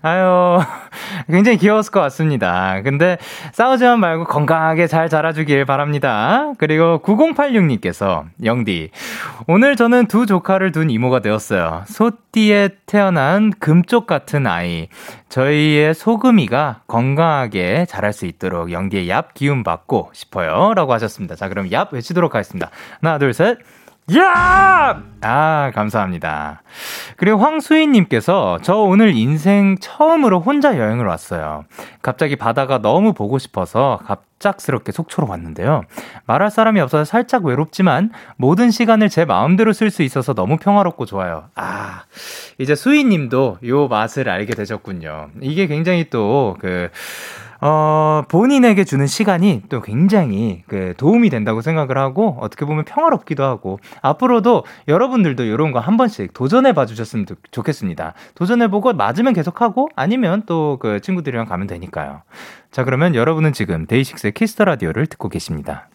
[0.03, 0.60] 아유,
[1.30, 2.82] 굉장히 귀여웠을 것 같습니다.
[2.82, 3.18] 근데
[3.53, 6.53] 싸우지만 말고 건강하게 잘 자라주길 바랍니다.
[6.57, 8.90] 그리고 9086님께서, 영디,
[9.48, 11.84] 오늘 저는 두 조카를 둔 이모가 되었어요.
[11.88, 14.88] 소띠에 태어난 금쪽 같은 아이.
[15.30, 20.73] 저희의 소금이가 건강하게 자랄 수 있도록 영디의 얍 기운 받고 싶어요.
[20.73, 21.36] 라고 하셨습니다.
[21.36, 22.69] 자, 그럼 얍 외치도록 하겠습니다.
[23.02, 23.60] 하나, 둘, 셋.
[24.15, 25.03] 야!
[25.22, 26.64] 아, 감사합니다.
[27.15, 31.65] 그리고 황수인님께서 저 오늘 인생 처음으로 혼자 여행을 왔어요.
[32.02, 35.84] 갑자기 바다가 너무 보고 싶어서 갑작스럽게 속초로 왔는데요.
[36.26, 41.45] 말할 사람이 없어서 살짝 외롭지만 모든 시간을 제 마음대로 쓸 수 있어서 너무 평화롭고 좋아요.
[41.56, 42.03] 아,
[42.57, 45.30] 이제 수인님도 요 맛을 알게 되셨군요.
[45.41, 46.90] 이게 굉장히 또 그,
[47.62, 53.80] 어, 본인에게 주는 시간이 또 굉장히 그 도움이 된다고 생각을 하고 어떻게 보면 평화롭기도 하고
[54.02, 58.14] 앞으로도 여러분들도 이런 거 한 번씩 도전해 봐 주셨으면 좋겠습니다.
[58.36, 62.22] 도전해 보고 맞으면 계속하고 아니면 또 그 친구들이랑 가면 되니까요.
[62.72, 65.90] 자, 그러면 여러분은 지금 데이식스의 키스 더 라디오를 듣고 계십니다.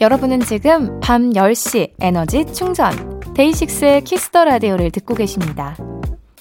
[0.00, 2.92] 여러분은 지금 밤 10시 에너지 충전
[3.34, 5.74] 데이식스의 키스 더 라디오를 듣고 계십니다.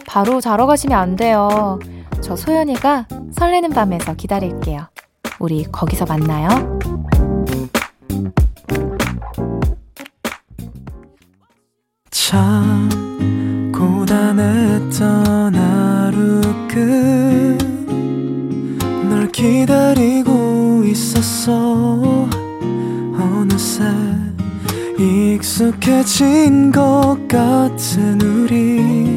[0.08, 1.78] 바로 자러 가시면 안 돼요.
[2.22, 3.08] 저 소연이가
[3.38, 4.88] 설레는 밤에서 기다릴게요.
[5.38, 6.48] 우리 거기서 만나요.
[12.10, 12.90] 참
[13.72, 16.42] 고단했던 하루
[19.08, 22.28] 끝널 기다리고 있었어
[23.20, 23.84] 어느새
[24.98, 29.17] 익숙해진 것 같은 우리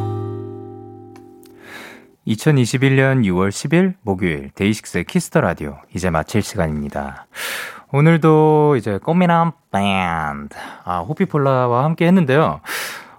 [2.27, 7.25] 2021년 6월 10일 목요일 데이식스의 키스 더 라디오 이제 마칠 시간입니다.
[7.91, 12.61] 오늘도 이제 꼬미남 밴드 아 호피폴라와 함께 했는데요.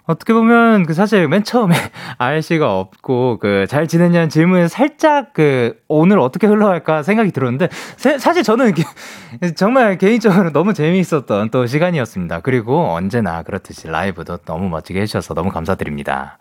[0.04, 1.74] 어떻게 보면 그 사실 맨 처음에
[2.18, 8.72] 아이씨가 없고 그 잘 지냈냐는 질문에 살짝 그 오늘 어떻게 흘러갈까 생각이 들었는데 사실 저는
[9.56, 12.40] 정말 개인적으로 너무 재미있었던 또 시간이었습니다.
[12.40, 16.38] 그리고 언제나 그렇듯이 라이브도 너무 멋지게 해주셔서 너무 감사드립니다.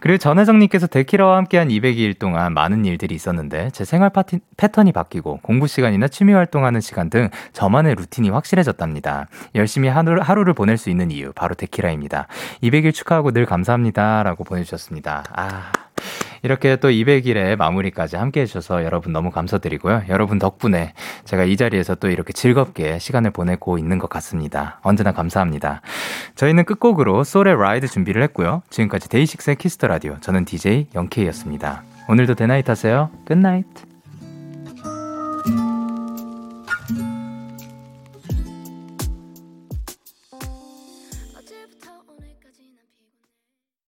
[0.00, 5.66] 그리고 전혜정님께서 데키라와 함께한 202일 동안 많은 일들이 있었는데 제 생활 파티, 패턴이 바뀌고 공부
[5.66, 9.28] 시간이나 취미 활동하는 시간 등 저만의 루틴이 확실해졌답니다.
[9.54, 12.26] 열심히 하루, 하루를 보낼 수 있는 이유 바로 데키라입니다.
[12.62, 15.24] 200일 축하하고 늘 감사합니다라고 보내주셨습니다.
[15.32, 15.72] 아.
[16.42, 20.04] 이렇게 또 200일의 마무리까지 함께 해주셔서 여러분 너무 감사드리고요.
[20.08, 20.94] 여러분 덕분에
[21.24, 24.80] 제가 이 자리에서 또 이렇게 즐겁게 시간을 보내고 있는 것 같습니다.
[24.82, 25.82] 언제나 감사합니다.
[26.34, 28.62] 저희는 끝곡으로 솔의 Ride 준비를 했고요.
[28.70, 30.16] 지금까지 데이식스의 키스 더 라디오.
[30.20, 31.82] 저는 DJ 영케이였습니다.
[32.08, 33.10] 오늘도 good night 하세요.
[33.26, 33.89] Good night.